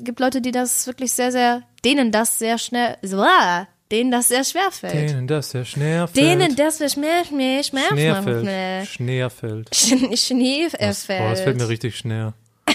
gibt 0.00 0.18
Leute, 0.18 0.40
die 0.40 0.50
das 0.50 0.88
wirklich 0.88 1.12
sehr, 1.12 1.30
sehr, 1.30 1.62
denen 1.84 2.10
das 2.10 2.40
sehr 2.40 2.58
schnell, 2.58 2.96
so, 3.02 3.20
ah, 3.22 3.68
denen 3.92 4.10
das 4.10 4.26
sehr 4.26 4.42
schwer 4.42 4.72
fällt. 4.72 5.10
Denen 5.10 5.28
das 5.28 5.50
sehr 5.50 5.64
schnell 5.64 6.08
fällt. 6.08 6.16
Denen 6.16 6.56
das 6.56 6.78
sehr 6.78 6.88
schwer, 6.88 7.24
Schneerfeld. 7.92 8.42
schwer, 8.42 8.84
Schneerfeld. 8.84 9.76
Schnee 10.18 10.68
Boah, 11.20 11.30
das 11.30 11.40
fällt 11.42 11.56
mir 11.56 11.68
richtig 11.68 11.96
schwer. 11.96 12.34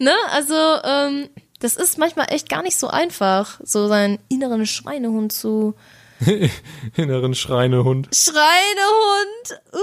Ne, 0.00 0.12
also, 0.32 0.54
ähm, 0.82 1.28
das 1.60 1.76
ist 1.76 1.98
manchmal 1.98 2.26
echt 2.30 2.48
gar 2.48 2.62
nicht 2.64 2.76
so 2.76 2.88
einfach, 2.88 3.60
so 3.62 3.86
seinen 3.86 4.18
inneren 4.28 4.66
Schweinehund 4.66 5.32
zu, 5.32 5.76
Inneren 6.96 7.34
Schreinehund. 7.34 8.08
Schweinehund, 8.14 9.62
uh, 9.72 9.73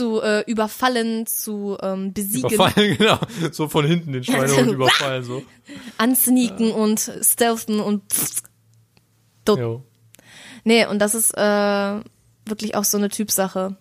zu 0.00 0.22
äh, 0.22 0.40
überfallen, 0.50 1.26
zu 1.26 1.76
ähm, 1.82 2.14
besiegen, 2.14 2.50
Überfallen, 2.50 2.96
genau. 2.98 3.18
So 3.52 3.68
von 3.68 3.84
hinten 3.84 4.12
den 4.12 4.24
Schweinehund 4.24 4.72
überfallen, 4.72 5.22
so. 5.24 5.42
ansneaken 5.98 6.72
und 6.72 7.12
stealthen 7.20 7.80
und 7.80 8.10
pff, 8.10 8.42
tot. 9.44 9.58
Jo. 9.58 9.84
Nee, 10.64 10.86
und 10.86 11.00
das 11.00 11.14
ist 11.14 11.36
äh, 11.36 12.00
wirklich 12.46 12.76
auch 12.76 12.84
so 12.84 12.96
eine 12.96 13.10
Typsache. 13.10 13.76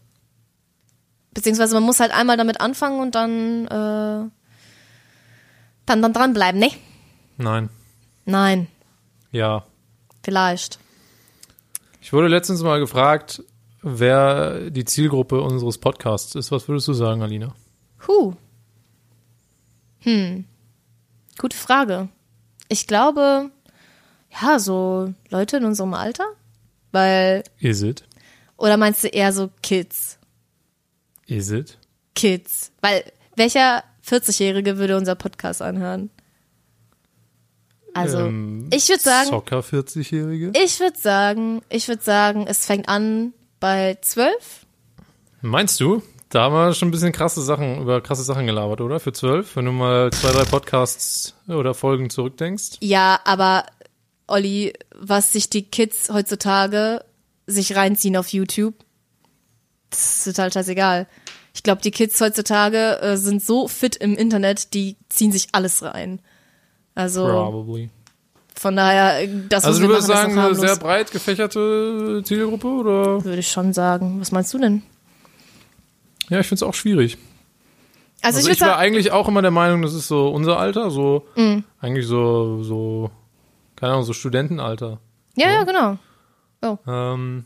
Beziehungsweise 1.34 1.73
man 1.73 1.84
muss 1.84 2.01
halt 2.01 2.12
einmal 2.12 2.36
damit 2.36 2.60
anfangen 2.60 2.99
und 2.99 3.15
dann, 3.15 3.65
äh, 3.67 4.29
dann, 5.86 6.01
dann 6.01 6.12
dranbleiben, 6.12 6.60
ne? 6.60 6.69
Nein. 7.38 7.69
Nein, 8.25 8.67
Ja. 9.32 9.63
vielleicht. 10.21 10.79
Ich 12.01 12.12
wurde 12.12 12.27
letztens 12.27 12.62
mal 12.62 12.79
gefragt, 12.82 13.41
wer 13.81 14.69
die 14.69 14.85
Zielgruppe 14.85 15.41
unseres 15.41 15.77
Podcasts 15.77 16.35
ist. 16.35 16.51
Was 16.51 16.67
würdest 16.67 16.87
du 16.87 16.93
sagen, 16.93 17.21
Alina? 17.21 17.53
Huh. 18.07 18.33
Hm. 19.99 20.45
Gute 21.37 21.57
Frage. 21.57 22.09
Ich 22.67 22.87
glaube, 22.87 23.51
ja, 24.41 24.59
so 24.59 25.13
Leute 25.29 25.57
in 25.57 25.65
unserem 25.65 25.93
Alter? 25.93 26.25
Weil, 26.91 27.43
Is 27.59 27.81
it? 27.81 28.03
oder 28.57 28.77
meinst 28.77 29.03
du 29.03 29.07
eher 29.07 29.31
so 29.33 29.49
Kids? 29.61 30.17
Is 31.27 31.51
it? 31.51 31.77
Kids. 32.15 32.71
Weil, 32.81 33.03
welcher 33.35 33.83
40-Jährige 34.05 34.77
würde 34.77 34.97
unser 34.97 35.15
Podcast 35.15 35.61
anhören? 35.61 36.09
Also, 37.93 38.19
Ähm, 38.19 38.69
ich 38.73 38.87
würde 38.89 39.01
sagen, 39.01 39.29
Soccer 39.29 39.59
40-Jährige? 39.59 40.51
ich 40.55 40.79
würde 40.79 40.97
sagen, 40.97 41.61
ich 41.69 41.87
würde 41.87 42.01
sagen, 42.03 42.45
es 42.47 42.65
fängt 42.65 42.87
an 42.89 43.33
bei 43.60 43.98
12. 44.02 44.65
Meinst 45.41 45.80
du? 45.80 46.02
Da 46.30 46.43
haben 46.43 46.54
wir 46.54 46.74
schon 46.74 46.89
ein 46.89 46.91
bisschen 46.91 47.12
krasse 47.12 47.41
Sachen, 47.41 47.82
über 47.82 48.02
krasse 48.02 48.24
Sachen 48.24 48.45
gelabert, 48.45 48.82
oder? 48.82 49.00
Für 49.00 49.13
zwölf, 49.13 49.56
wenn 49.56 49.65
du 49.65 49.72
mal 49.72 50.12
zwei, 50.12 50.32
drei 50.32 50.43
Podcasts 50.43 51.36
oder 51.48 51.74
Folgen 51.74 52.10
zurückdenkst. 52.12 52.78
Ja, 52.82 53.19
aber 53.24 53.65
Olli, 54.28 54.74
was 54.95 55.34
sich 55.34 55.50
die 55.50 55.63
Kids 55.63 56.10
heutzutage 56.13 57.04
sich 57.48 57.76
reinziehen 57.76 58.15
auf 58.15 58.28
YouTube, 58.28 58.76
das 59.89 60.17
ist 60.17 60.36
total 60.36 60.54
scheißegal. 60.54 61.08
Ich 61.56 61.63
glaube, 61.63 61.82
die 61.82 61.91
Kids 61.91 62.22
heutzutage 62.22 63.02
äh, 63.02 63.17
sind 63.17 63.43
so 63.43 63.67
fit 63.67 63.95
im 63.95 64.15
Internet, 64.15 64.76
die 64.76 64.98
ziehen 65.10 65.32
sich 65.32 65.48
alles 65.54 65.82
rein. 65.82 66.22
Also 66.93 67.26
Probably. 67.26 67.89
Von 68.60 68.76
daher, 68.76 69.24
äh, 69.24 69.30
das 69.48 69.63
Also 69.65 69.82
du 69.82 69.88
würdest 69.88 70.08
sagen, 70.08 70.38
eine 70.38 70.54
sehr 70.56 70.76
breit 70.76 71.12
gefächerte 71.12 72.22
Zielgruppe, 72.26 72.67
oder? 72.67 73.24
würde 73.24 73.39
ich 73.39 73.48
schon 73.50 73.72
sagen. 73.74 74.19
Was 74.19 74.32
meinst 74.32 74.54
du 74.54 74.58
denn? 74.60 74.82
Ja, 76.30 76.39
ich 76.39 76.48
finde 76.48 76.60
es 76.60 76.63
auch 76.63 76.74
schwierig. 76.74 77.17
Also, 78.22 78.38
Also 78.38 78.50
ich 78.50 78.56
ich 78.58 78.62
war 78.62 78.78
eigentlich 78.78 79.12
auch 79.12 79.28
immer 79.30 79.41
der 79.41 79.52
Meinung, 79.52 79.82
das 79.82 79.93
ist 79.93 80.08
so 80.10 80.28
unser 80.30 80.60
Alter, 80.60 80.91
so 80.91 81.26
Mhm. 81.38 81.63
eigentlich 81.80 82.06
so, 82.06 82.62
so, 82.63 83.12
keine 83.78 83.93
Ahnung, 83.93 84.04
so 84.04 84.12
Studentenalter. 84.13 85.00
ja, 85.36 85.50
ja, 85.50 85.63
genau. 85.63 85.98
Ähm, 86.86 87.45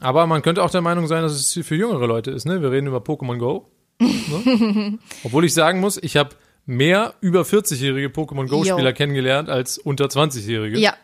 aber 0.00 0.26
man 0.28 0.42
könnte 0.42 0.62
auch 0.62 0.70
der 0.70 0.80
Meinung 0.80 1.06
sein, 1.08 1.22
dass 1.22 1.32
es 1.32 1.66
für 1.66 1.74
jüngere 1.74 2.06
Leute 2.06 2.30
ist, 2.30 2.44
ne? 2.46 2.62
Wir 2.62 2.70
reden 2.70 2.86
über 2.86 2.98
Pokémon 2.98 3.38
Go. 3.38 3.68
ne? 4.00 4.98
Obwohl 5.24 5.44
ich 5.44 5.54
sagen 5.54 5.80
muss, 5.80 5.96
ich 6.00 6.16
habe 6.16 6.30
mehr 6.66 7.14
über 7.20 7.42
40-jährige 7.42 8.08
Pokémon 8.08 8.48
Go-Spieler 8.48 8.92
kennengelernt 8.92 9.48
als 9.48 9.78
unter 9.78 10.06
20-jährige. 10.06 10.78
Ja, 10.78 10.94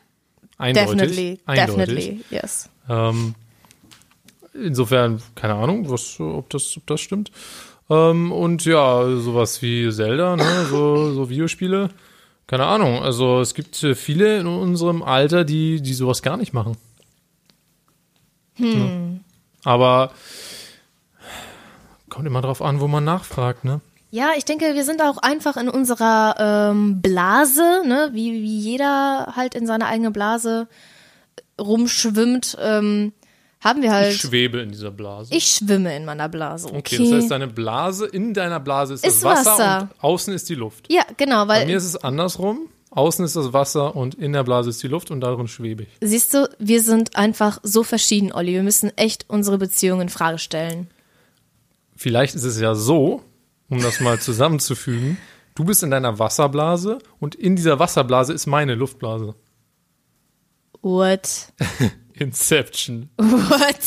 Eindeutig. 0.59 0.91
definitely, 0.91 1.41
Eindeutig. 1.47 1.77
definitely, 1.77 2.25
yes. 2.31 2.71
Ähm, 2.89 3.35
insofern, 4.55 5.23
keine 5.35 5.55
Ahnung, 5.55 5.91
was, 5.91 6.19
ob, 6.21 6.51
das, 6.51 6.77
ob 6.77 6.87
das 6.87 7.01
stimmt. 7.01 7.31
Ähm, 7.89 8.31
und 8.31 8.65
ja, 8.65 9.05
sowas 9.17 9.61
wie 9.63 9.91
Zelda, 9.91 10.37
ne? 10.37 10.67
so, 10.71 11.13
so 11.13 11.29
Videospiele. 11.29 11.91
Keine 12.47 12.67
Ahnung. 12.67 13.03
Also 13.03 13.41
es 13.41 13.55
gibt 13.55 13.83
äh, 13.83 13.95
viele 13.95 14.39
in 14.39 14.47
unserem 14.47 15.03
Alter, 15.03 15.45
die, 15.45 15.81
die 15.81 15.95
sowas 15.95 16.23
gar 16.23 16.37
nicht 16.37 16.53
machen. 16.53 16.77
Hm. 18.57 19.21
Aber 19.65 20.13
kommt 22.09 22.27
immer 22.27 22.43
drauf 22.43 22.61
an, 22.61 22.81
wo 22.81 22.89
man 22.89 23.05
nachfragt, 23.05 23.65
ne? 23.65 23.81
Ja, 24.11 24.31
ich 24.37 24.45
denke, 24.45 24.75
wir 24.75 24.85
sind 24.85 25.03
auch 25.03 25.19
einfach 25.19 25.57
in 25.57 25.69
unserer 25.69 26.35
ähm, 26.73 27.01
Blase, 27.01 27.83
ne, 27.87 28.11
wie, 28.13 28.33
wie 28.43 28.59
jeder 28.59 29.35
halt 29.37 29.55
in 29.55 29.67
seiner 29.67 29.87
eigenen 29.87 30.13
Blase 30.13 30.67
rumschwimmt, 31.61 32.57
ähm, 32.61 33.13
haben 33.61 33.83
wir 33.83 33.93
halt. 33.93 34.15
Ich 34.15 34.21
schwebe 34.21 34.61
in 34.61 34.71
dieser 34.71 34.91
Blase. 34.91 35.35
Ich 35.35 35.47
schwimme 35.47 35.95
in 35.95 36.05
meiner 36.05 36.29
Blase. 36.29 36.69
Okay, 36.69 36.79
okay, 36.79 36.97
das 37.11 37.13
heißt, 37.23 37.31
deine 37.31 37.47
Blase, 37.49 38.07
in 38.07 38.33
deiner 38.35 38.59
Blase 38.59 38.95
ist, 38.95 39.05
Ist 39.07 39.23
das 39.23 39.47
Wasser, 39.47 39.51
Wasser. 39.51 39.81
und 39.83 40.05
außen 40.05 40.35
ist 40.35 40.49
die 40.49 40.55
Luft. 40.55 40.91
ja, 40.91 41.03
genau, 41.17 41.45
Bei 41.47 41.61
mir 41.61 41.69
weil 41.73 41.77
ist 41.77 41.85
es 41.85 41.97
andersrum. 41.97 42.69
Außen 42.93 43.25
ist 43.25 43.37
das 43.37 43.53
Wasser 43.53 43.95
und 43.95 44.17
in 44.17 44.33
der 44.33 44.43
Blase 44.43 44.71
ist 44.71 44.83
die 44.83 44.89
Luft 44.89 45.13
und 45.13 45.21
darin 45.21 45.47
schwebe 45.47 45.85
ich. 45.85 45.89
siehst 46.01 46.35
du, 46.35 46.49
wir 46.59 46.83
sind 46.83 47.15
einfach 47.15 47.61
so 47.63 47.85
verschieden, 47.85 48.33
Olli. 48.33 48.53
Wir 48.53 48.65
müssen 48.65 48.91
echt 48.97 49.27
unsere 49.29 49.59
Beziehung 49.59 50.01
in 50.01 50.09
Frage 50.09 50.39
stellen. 50.39 50.89
Vielleicht 51.95 52.35
ist 52.35 52.43
es 52.43 52.59
ja 52.59 52.75
so, 52.75 53.23
um 53.71 53.81
das 53.81 54.01
mal 54.01 54.21
zusammenzufügen, 54.21 55.17
du 55.55 55.65
bist 55.65 55.83
in 55.83 55.91
deiner 55.91 56.19
Wasserblase 56.19 56.99
und 57.19 57.35
in 57.35 57.57
dieser 57.57 57.79
Wasserblase 57.79 58.33
ist 58.35 58.47
meine 58.47 58.75
Luftblase. 58.75 59.35
What? 60.83 61.53
Inception. 62.15 63.09
What? 63.17 63.79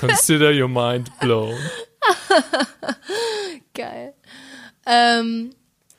Consider 0.00 0.52
your 0.52 0.68
mind 0.68 1.10
blown. 1.20 1.56
Geil. 3.74 4.14
Ähm, 4.86 5.50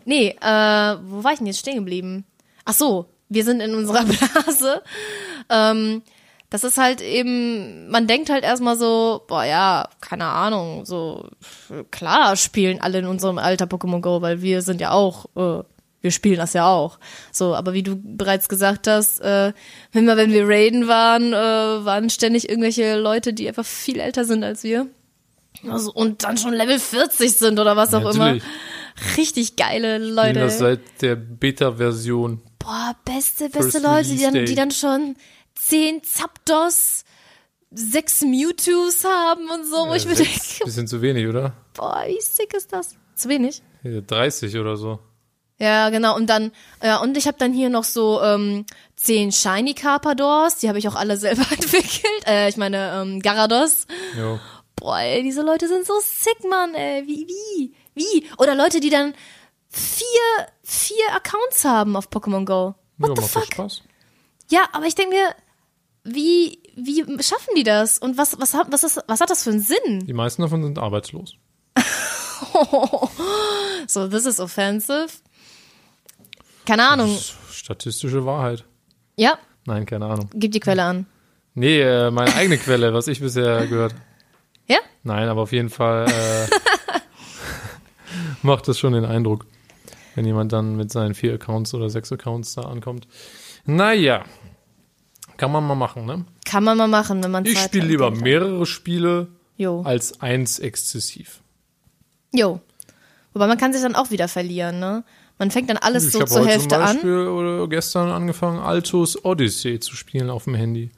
nee, 0.05 0.29
äh, 0.41 0.97
wo 1.03 1.23
war 1.23 1.33
ich 1.33 1.37
denn 1.37 1.47
jetzt 1.47 1.59
stehen 1.59 1.75
geblieben? 1.75 2.25
Ach 2.65 2.73
so, 2.73 3.09
wir 3.27 3.43
sind 3.43 3.59
in 3.61 3.75
unserer 3.75 4.05
Blase. 4.05 4.81
Ähm, 5.49 6.01
das 6.49 6.63
ist 6.63 6.77
halt 6.77 7.01
eben, 7.01 7.89
man 7.89 8.07
denkt 8.07 8.29
halt 8.29 8.43
erstmal 8.43 8.75
so, 8.75 9.23
boah 9.27 9.43
ja, 9.43 9.87
keine 10.01 10.25
Ahnung, 10.25 10.85
so 10.85 11.29
klar 11.91 12.35
spielen 12.35 12.81
alle 12.81 12.99
in 12.99 13.05
unserem 13.05 13.37
Alter 13.37 13.65
Pokémon 13.65 14.01
Go, 14.01 14.21
weil 14.21 14.41
wir 14.41 14.61
sind 14.61 14.81
ja 14.81 14.91
auch, 14.91 15.25
äh, 15.35 15.63
wir 16.01 16.11
spielen 16.11 16.37
das 16.37 16.53
ja 16.53 16.67
auch. 16.67 16.97
So, 17.31 17.55
aber 17.55 17.73
wie 17.73 17.83
du 17.83 17.95
bereits 17.95 18.49
gesagt 18.49 18.87
hast, 18.87 19.19
äh, 19.19 19.53
immer 19.93 20.17
wenn 20.17 20.31
wir 20.31 20.47
raiden 20.47 20.87
waren, 20.87 21.33
äh, 21.33 21.85
waren 21.85 22.09
ständig 22.09 22.49
irgendwelche 22.49 22.97
Leute, 22.97 23.33
die 23.33 23.47
einfach 23.47 23.65
viel 23.65 23.99
älter 23.99 24.25
sind 24.25 24.43
als 24.43 24.63
wir. 24.63 24.87
Also, 25.67 25.91
und 25.91 26.23
dann 26.23 26.37
schon 26.37 26.53
Level 26.53 26.79
40 26.79 27.35
sind 27.35 27.59
oder 27.59 27.75
was 27.75 27.93
auch 27.93 28.03
Natürlich. 28.03 28.43
immer. 28.43 29.17
Richtig 29.17 29.55
geile 29.55 29.97
Leute. 29.97 30.39
das 30.39 30.57
seit 30.57 30.79
der 31.01 31.15
Beta-Version. 31.15 32.41
Boah, 32.59 32.95
beste, 33.05 33.49
beste 33.49 33.79
First 33.79 33.83
Leute, 33.83 34.09
die 34.09 34.21
dann, 34.23 34.45
die 34.45 34.55
dann 34.55 34.71
schon 34.71 35.15
10 35.59 36.03
Zapdos, 36.03 37.03
6 37.71 38.21
Mewtwo's 38.21 39.03
haben 39.03 39.49
und 39.49 39.65
so, 39.65 39.87
wo 39.87 39.93
ich 39.93 40.05
mir 40.05 40.15
sechs, 40.15 40.49
denke, 40.49 40.65
bisschen 40.65 40.87
zu 40.87 41.01
wenig, 41.01 41.27
oder? 41.27 41.53
boah, 41.73 42.03
wie 42.07 42.19
sick 42.21 42.53
ist 42.53 42.73
das? 42.73 42.95
Zu 43.15 43.29
wenig? 43.29 43.61
Hier, 43.81 44.01
30 44.01 44.57
oder 44.57 44.77
so. 44.77 44.99
Ja, 45.59 45.89
genau. 45.89 46.15
Und 46.15 46.29
dann, 46.29 46.51
ja, 46.81 47.01
und 47.01 47.17
ich 47.17 47.27
habe 47.27 47.37
dann 47.37 47.53
hier 47.53 47.69
noch 47.69 47.83
so 47.83 48.21
ähm, 48.21 48.65
10 48.95 49.31
Shiny 49.33 49.73
Carpadors, 49.73 50.57
die 50.57 50.69
habe 50.69 50.79
ich 50.79 50.87
auch 50.87 50.95
alle 50.95 51.17
selber 51.17 51.41
entwickelt. 51.51 52.25
Äh, 52.25 52.49
ich 52.49 52.57
meine, 52.57 52.93
ähm, 53.01 53.21
Garados. 53.21 53.85
Jo. 54.17 54.39
Boah, 54.77 54.99
ey, 54.99 55.21
diese 55.23 55.41
Leute 55.41 55.67
sind 55.67 55.85
so 55.85 55.93
sick, 56.01 56.49
Mann, 56.49 56.73
ey. 56.73 57.05
Wie, 57.05 57.27
wie, 57.27 57.73
wie? 57.93 58.29
Oder 58.37 58.55
Leute, 58.55 58.79
die 58.79 58.89
dann 58.89 59.13
vier, 59.67 60.05
vier 60.63 61.13
Accounts 61.13 61.65
haben 61.65 61.97
auf 61.97 62.07
Pokémon 62.07 62.45
Go. 62.45 62.75
What 62.97 63.17
ja, 63.17 63.23
the 63.23 63.29
fuck? 63.29 63.69
Ja, 64.49 64.69
aber 64.71 64.85
ich 64.85 64.95
denke 64.95 65.15
mir, 65.15 65.35
wie, 66.13 66.59
wie 66.75 67.03
schaffen 67.23 67.53
die 67.55 67.63
das? 67.63 67.97
Und 67.99 68.17
was, 68.17 68.39
was, 68.39 68.53
hat- 68.53 68.67
was, 68.71 68.83
ist, 68.83 69.01
was 69.07 69.21
hat 69.21 69.29
das 69.29 69.43
für 69.43 69.49
einen 69.51 69.61
Sinn? 69.61 70.05
Die 70.05 70.13
meisten 70.13 70.41
davon 70.41 70.63
sind 70.63 70.77
arbeitslos. 70.79 71.35
So, 73.87 74.07
this 74.07 74.25
is 74.25 74.39
offensive. 74.39 75.07
Keine 76.65 76.87
Ahnung. 76.87 77.17
Statistische 77.51 78.25
Wahrheit. 78.25 78.63
Ja, 79.15 79.37
Nein, 79.65 79.85
keine 79.85 80.05
Ahnung. 80.05 80.29
gib 80.33 80.51
die 80.51 80.59
Quelle 80.59 80.83
an. 80.83 81.05
Nee, 81.55 81.81
äh, 81.81 82.11
meine 82.11 82.33
eigene 82.35 82.57
Quelle, 82.57 82.93
was 82.93 83.07
ich 83.07 83.19
bisher 83.19 83.65
gehört. 83.67 83.95
Ja? 84.67 84.77
Nein, 85.03 85.27
aber 85.27 85.41
auf 85.41 85.51
jeden 85.51 85.69
Fall 85.69 86.05
äh, 86.07 86.47
macht 88.43 88.67
das 88.67 88.77
schon 88.79 88.93
den 88.93 89.05
Eindruck, 89.05 89.45
wenn 90.15 90.25
jemand 90.25 90.53
dann 90.53 90.75
mit 90.75 90.91
seinen 90.91 91.15
vier 91.15 91.33
Accounts 91.33 91.73
oder 91.73 91.89
sechs 91.89 92.11
Accounts 92.11 92.53
da 92.55 92.61
ankommt. 92.61 93.07
Naja, 93.65 94.23
kann 95.39 95.51
man 95.51 95.65
mal 95.65 95.75
machen, 95.75 96.05
ne? 96.05 96.25
Kann 96.45 96.63
man 96.63 96.77
mal 96.77 96.87
machen, 96.87 97.23
wenn 97.23 97.31
man 97.31 97.45
Ich 97.45 97.57
spiele 97.57 97.87
lieber 97.87 98.11
mehrere 98.11 98.65
Spiele 98.65 99.27
Jo. 99.57 99.81
als 99.83 100.21
eins 100.21 100.59
exzessiv. 100.59 101.39
Jo. 102.33 102.59
Wobei 103.33 103.47
man 103.47 103.57
kann 103.57 103.71
sich 103.73 103.81
dann 103.81 103.95
auch 103.95 104.11
wieder 104.11 104.27
verlieren, 104.27 104.79
ne? 104.79 105.03
Man 105.37 105.49
fängt 105.49 105.69
dann 105.69 105.77
alles 105.77 106.07
Ich 106.07 106.11
so 106.11 106.23
zur 106.25 106.41
heute 106.41 106.49
Hälfte 106.49 106.75
zum 106.75 106.83
an. 106.83 106.93
Beispiel 106.95 107.27
oder 107.27 107.67
gestern 107.69 108.09
angefangen, 108.09 108.59
Altos 108.59 109.23
Odyssey 109.23 109.79
zu 109.79 109.95
spielen 109.95 110.29
auf 110.29 110.43
dem 110.43 110.55
Handy. 110.55 110.91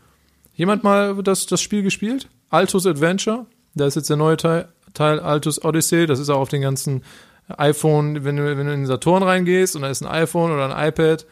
Jemand 0.56 0.84
mal 0.84 1.21
das, 1.21 1.45
das 1.45 1.62
Spiel 1.62 1.84
gespielt? 1.84 2.27
Altos 2.49 2.88
Adventure? 2.88 3.45
Da 3.75 3.86
ist 3.86 3.95
jetzt 3.95 4.10
der 4.10 4.17
neue 4.17 4.38
Teil, 4.38 4.67
Teil 4.95 5.19
Altos 5.19 5.63
Odyssey. 5.63 6.08
Das 6.08 6.19
ist 6.19 6.30
auch 6.30 6.39
auf 6.39 6.49
den 6.49 6.63
ganzen 6.63 7.04
iPhone, 7.47 8.23
wenn 8.25 8.38
du, 8.38 8.58
wenn 8.58 8.65
du 8.65 8.73
in 8.73 8.82
den 8.82 8.86
Saturn 8.88 9.21
reingehst 9.21 9.75
und 9.75 9.84
da 9.84 9.89
ist 9.89 10.01
ein 10.01 10.08
iPhone 10.08 10.51
oder 10.51 10.75
ein 10.75 10.89
iPad, 10.89 11.27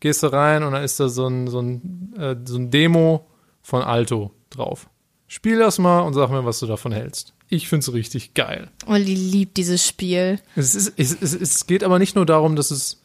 gehst 0.00 0.22
du 0.22 0.28
rein 0.28 0.62
und 0.62 0.72
da 0.72 0.82
ist 0.82 1.00
da 1.00 1.08
so 1.08 1.26
ein, 1.26 1.48
so 1.48 1.60
ein, 1.60 2.14
äh, 2.18 2.36
so 2.44 2.58
ein 2.58 2.70
Demo 2.70 3.26
von 3.62 3.82
Alto 3.82 4.32
drauf. 4.50 4.88
Spiel 5.28 5.58
das 5.58 5.78
mal 5.78 6.00
und 6.00 6.14
sag 6.14 6.30
mir, 6.30 6.44
was 6.44 6.60
du 6.60 6.66
davon 6.66 6.92
hältst. 6.92 7.34
Ich 7.48 7.68
find's 7.68 7.92
richtig 7.92 8.34
geil. 8.34 8.70
Olli 8.86 9.14
liebt 9.14 9.56
dieses 9.56 9.86
Spiel. 9.86 10.40
Es, 10.54 10.74
ist, 10.74 10.94
es, 10.96 11.16
es, 11.20 11.34
es 11.34 11.66
geht 11.66 11.84
aber 11.84 11.98
nicht 11.98 12.16
nur 12.16 12.26
darum, 12.26 12.56
dass 12.56 12.70
es 12.70 13.02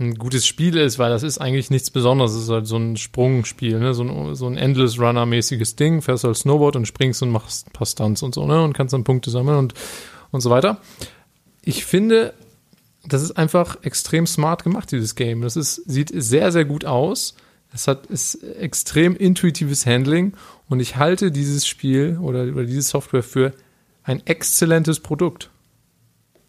ein 0.00 0.14
gutes 0.14 0.46
Spiel 0.46 0.76
ist, 0.76 0.98
weil 0.98 1.10
das 1.10 1.24
ist 1.24 1.38
eigentlich 1.38 1.70
nichts 1.70 1.90
Besonderes. 1.90 2.32
Es 2.32 2.44
ist 2.44 2.50
halt 2.50 2.68
so 2.68 2.76
ein 2.76 2.96
Sprungspiel, 2.96 3.80
ne? 3.80 3.94
so, 3.94 4.04
ein, 4.04 4.34
so 4.36 4.46
ein 4.46 4.56
Endless 4.56 4.98
Runner-mäßiges 4.98 5.74
Ding. 5.74 6.02
Fährst 6.02 6.22
halt 6.22 6.36
Snowboard 6.36 6.76
und 6.76 6.86
springst 6.86 7.22
und 7.22 7.30
machst 7.30 7.68
ein 7.68 7.72
paar 7.72 7.86
Stunts 7.86 8.22
und 8.22 8.34
so, 8.34 8.46
ne? 8.46 8.62
Und 8.62 8.74
kannst 8.74 8.92
dann 8.92 9.02
Punkte 9.02 9.30
sammeln 9.30 9.58
und, 9.58 9.74
und 10.30 10.40
so 10.40 10.50
weiter. 10.50 10.80
Ich 11.62 11.84
finde, 11.84 12.32
das 13.08 13.22
ist 13.22 13.32
einfach 13.36 13.82
extrem 13.82 14.26
smart 14.26 14.64
gemacht, 14.64 14.90
dieses 14.92 15.14
Game. 15.14 15.40
Das 15.42 15.56
ist, 15.56 15.76
sieht 15.86 16.10
sehr, 16.14 16.52
sehr 16.52 16.64
gut 16.64 16.84
aus. 16.84 17.34
Es 17.72 17.86
hat 17.86 18.06
ist 18.06 18.42
extrem 18.42 19.14
intuitives 19.16 19.84
Handling 19.86 20.32
und 20.68 20.80
ich 20.80 20.96
halte 20.96 21.30
dieses 21.30 21.66
Spiel 21.66 22.18
oder, 22.20 22.44
oder 22.44 22.64
diese 22.64 22.82
Software 22.82 23.22
für 23.22 23.52
ein 24.04 24.26
exzellentes 24.26 25.00
Produkt. 25.00 25.50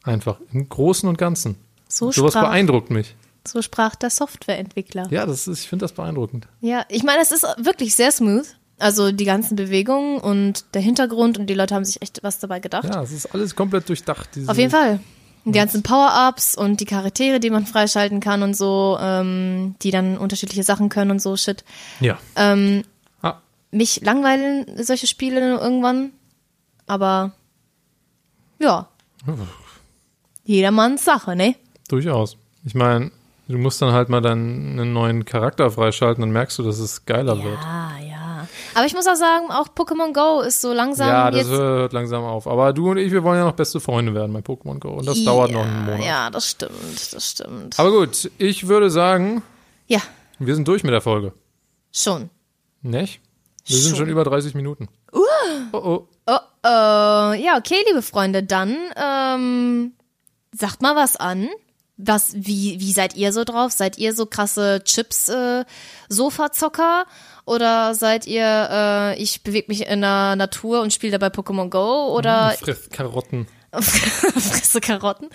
Einfach 0.03 0.39
im 0.53 0.67
Großen 0.69 1.09
und 1.09 1.17
Ganzen. 1.17 1.55
So 1.87 2.11
Sowas 2.11 2.33
sprach, 2.33 2.43
beeindruckt 2.43 2.89
mich. 2.89 3.15
so 3.45 3.61
sprach 3.61 3.95
der 3.95 4.09
Softwareentwickler. 4.09 5.07
Ja, 5.11 5.25
das 5.25 5.47
ist, 5.47 5.63
ich 5.63 5.69
finde 5.69 5.83
das 5.83 5.91
beeindruckend. 5.91 6.47
Ja, 6.61 6.85
ich 6.87 7.03
meine, 7.03 7.21
es 7.21 7.31
ist 7.31 7.43
wirklich 7.57 7.95
sehr 7.95 8.11
smooth. 8.11 8.45
Also 8.77 9.11
die 9.11 9.25
ganzen 9.25 9.57
Bewegungen 9.57 10.19
und 10.19 10.73
der 10.73 10.81
Hintergrund 10.81 11.37
und 11.37 11.47
die 11.47 11.53
Leute 11.53 11.75
haben 11.75 11.83
sich 11.83 12.01
echt 12.01 12.23
was 12.23 12.39
dabei 12.39 12.61
gedacht. 12.61 12.85
Ja, 12.85 13.03
es 13.03 13.11
ist 13.11 13.33
alles 13.33 13.53
komplett 13.55 13.89
durchdacht. 13.89 14.29
Auf 14.47 14.57
jeden 14.57 14.71
Fall. 14.71 15.01
Die 15.45 15.51
ganzen 15.51 15.83
Power-Ups 15.83 16.55
und 16.55 16.79
die 16.79 16.85
Charaktere, 16.85 17.39
die 17.39 17.49
man 17.49 17.65
freischalten 17.65 18.19
kann 18.19 18.43
und 18.43 18.55
so, 18.55 18.97
ähm, 19.01 19.75
die 19.81 19.91
dann 19.91 20.17
unterschiedliche 20.17 20.63
Sachen 20.63 20.89
können 20.89 21.11
und 21.11 21.21
so 21.21 21.35
shit. 21.37 21.63
Ja. 21.99 22.17
Ähm, 22.35 22.83
Ah, 23.21 23.35
mich 23.71 24.01
langweilen 24.01 24.65
solche 24.83 25.07
Spiele 25.07 25.57
irgendwann, 25.57 26.11
aber 26.87 27.31
ja. 28.59 28.87
Jedermanns 30.43 31.05
Sache, 31.05 31.35
ne? 31.35 31.55
durchaus. 31.89 32.37
Ich 32.65 32.75
meine, 32.75 33.11
du 33.47 33.57
musst 33.57 33.81
dann 33.81 33.93
halt 33.93 34.09
mal 34.09 34.21
dann 34.21 34.77
einen 34.79 34.93
neuen 34.93 35.25
Charakter 35.25 35.71
freischalten, 35.71 36.21
dann 36.21 36.31
merkst 36.31 36.57
du, 36.59 36.63
dass 36.63 36.79
es 36.79 37.05
geiler 37.05 37.43
wird. 37.43 37.59
Ja, 37.61 37.91
ja. 38.07 38.08
Aber 38.79 38.87
ich 38.87 38.93
muss 38.93 39.07
auch 39.07 39.15
sagen, 39.15 39.51
auch 39.51 39.67
Pokémon 39.67 40.13
Go 40.13 40.39
ist 40.39 40.61
so 40.61 40.71
langsam 40.71 41.09
Ja, 41.09 41.29
das 41.29 41.49
hört 41.49 41.91
langsam 41.91 42.23
auf. 42.23 42.47
Aber 42.47 42.71
du 42.71 42.91
und 42.91 42.97
ich, 42.97 43.11
wir 43.11 43.25
wollen 43.25 43.37
ja 43.37 43.43
noch 43.43 43.51
beste 43.51 43.81
Freunde 43.81 44.13
werden 44.13 44.31
bei 44.31 44.39
Pokémon 44.39 44.79
Go. 44.79 44.91
Und 44.91 45.05
das 45.05 45.21
dauert 45.25 45.51
noch 45.51 45.65
einen 45.65 45.83
Monat. 45.83 46.05
Ja, 46.05 46.29
das 46.29 46.49
stimmt, 46.49 47.11
das 47.13 47.31
stimmt. 47.31 47.77
Aber 47.77 47.91
gut, 47.91 48.31
ich 48.37 48.69
würde 48.69 48.89
sagen, 48.89 49.43
ja, 49.87 49.99
wir 50.39 50.55
sind 50.55 50.65
durch 50.65 50.83
mit 50.83 50.93
der 50.93 51.01
Folge. 51.01 51.33
schon. 51.91 52.29
Nicht? 52.81 53.19
Wir 53.65 53.75
sind 53.75 53.97
schon 53.97 54.07
über 54.07 54.23
30 54.23 54.55
Minuten. 54.55 54.87
Oh 55.11 55.19
oh. 55.73 56.07
Oh, 56.25 56.37
oh. 56.63 56.63
Ja, 56.63 57.57
okay, 57.57 57.83
liebe 57.89 58.01
Freunde, 58.01 58.43
dann 58.43 58.77
ähm, 58.95 59.91
sagt 60.53 60.81
mal 60.81 60.95
was 60.95 61.17
an. 61.17 61.49
Was, 61.97 62.31
wie, 62.33 62.79
wie 62.79 62.93
seid 62.93 63.17
ihr 63.17 63.33
so 63.33 63.43
drauf? 63.43 63.73
Seid 63.73 63.97
ihr 63.97 64.15
so 64.15 64.25
krasse 64.25 64.81
Chips-Sofa-Zocker? 64.85 67.03
Oder 67.49 67.95
seid 67.95 68.27
ihr, 68.27 68.69
äh, 68.71 69.19
ich 69.19 69.41
bewege 69.41 69.69
mich 69.69 69.87
in 69.87 70.01
der 70.01 70.35
Natur 70.35 70.81
und 70.81 70.93
spiele 70.93 71.17
dabei 71.17 71.35
Pokémon 71.35 71.71
Go? 71.71 72.15
Oder 72.15 72.51
Friss 72.51 72.91
Karotten. 72.91 73.47
frisse 73.73 74.79
Karotten? 74.81 75.29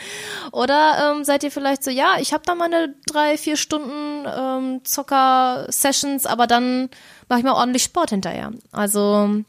Oder 0.52 1.12
ähm, 1.16 1.24
seid 1.24 1.42
ihr 1.42 1.50
vielleicht 1.50 1.82
so, 1.82 1.90
ja, 1.90 2.14
ich 2.20 2.32
habe 2.32 2.44
da 2.46 2.54
meine 2.54 2.94
drei, 3.08 3.36
vier 3.36 3.56
Stunden 3.56 4.26
ähm, 4.26 4.84
Zocker-Sessions, 4.84 6.26
aber 6.26 6.46
dann 6.46 6.88
mache 7.28 7.40
ich 7.40 7.44
mal 7.44 7.54
ordentlich 7.54 7.82
Sport 7.82 8.10
hinterher. 8.10 8.52
Also, 8.70 9.42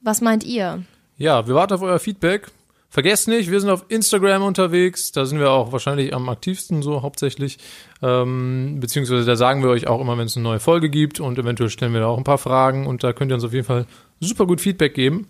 was 0.00 0.22
meint 0.22 0.44
ihr? 0.44 0.84
Ja, 1.18 1.46
wir 1.46 1.54
warten 1.54 1.74
auf 1.74 1.82
euer 1.82 1.98
Feedback. 1.98 2.50
Vergesst 2.92 3.26
nicht, 3.26 3.50
wir 3.50 3.58
sind 3.58 3.70
auf 3.70 3.86
Instagram 3.88 4.42
unterwegs. 4.42 5.12
Da 5.12 5.24
sind 5.24 5.38
wir 5.38 5.50
auch 5.50 5.72
wahrscheinlich 5.72 6.12
am 6.12 6.28
aktivsten 6.28 6.82
so 6.82 7.00
hauptsächlich. 7.00 7.56
Ähm, 8.02 8.80
beziehungsweise 8.80 9.24
da 9.24 9.34
sagen 9.34 9.62
wir 9.62 9.70
euch 9.70 9.86
auch 9.86 9.98
immer, 9.98 10.18
wenn 10.18 10.26
es 10.26 10.36
eine 10.36 10.42
neue 10.42 10.60
Folge 10.60 10.90
gibt 10.90 11.18
und 11.18 11.38
eventuell 11.38 11.70
stellen 11.70 11.94
wir 11.94 12.00
da 12.00 12.08
auch 12.08 12.18
ein 12.18 12.24
paar 12.24 12.36
Fragen 12.36 12.86
und 12.86 13.02
da 13.02 13.14
könnt 13.14 13.32
ihr 13.32 13.36
uns 13.36 13.44
auf 13.44 13.54
jeden 13.54 13.64
Fall 13.64 13.86
super 14.20 14.46
gut 14.46 14.60
Feedback 14.60 14.92
geben. 14.92 15.26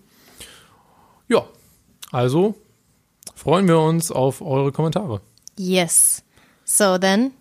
Ja, 1.29 1.45
also 2.11 2.55
freuen 3.33 3.69
wir 3.69 3.79
uns 3.79 4.11
auf 4.11 4.41
eure 4.41 4.73
Kommentare. 4.73 5.21
Yes. 5.57 6.21
So, 6.65 6.97
then, 6.97 7.31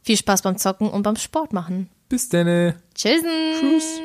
viel 0.00 0.16
Spaß 0.16 0.40
beim 0.40 0.56
Zocken 0.56 0.88
und 0.88 1.02
beim 1.02 1.16
Sport 1.16 1.52
machen. 1.52 1.90
Bis 2.08 2.30
denne. 2.30 2.76
Tschüss. 2.94 3.22
Tschüss. 3.60 4.00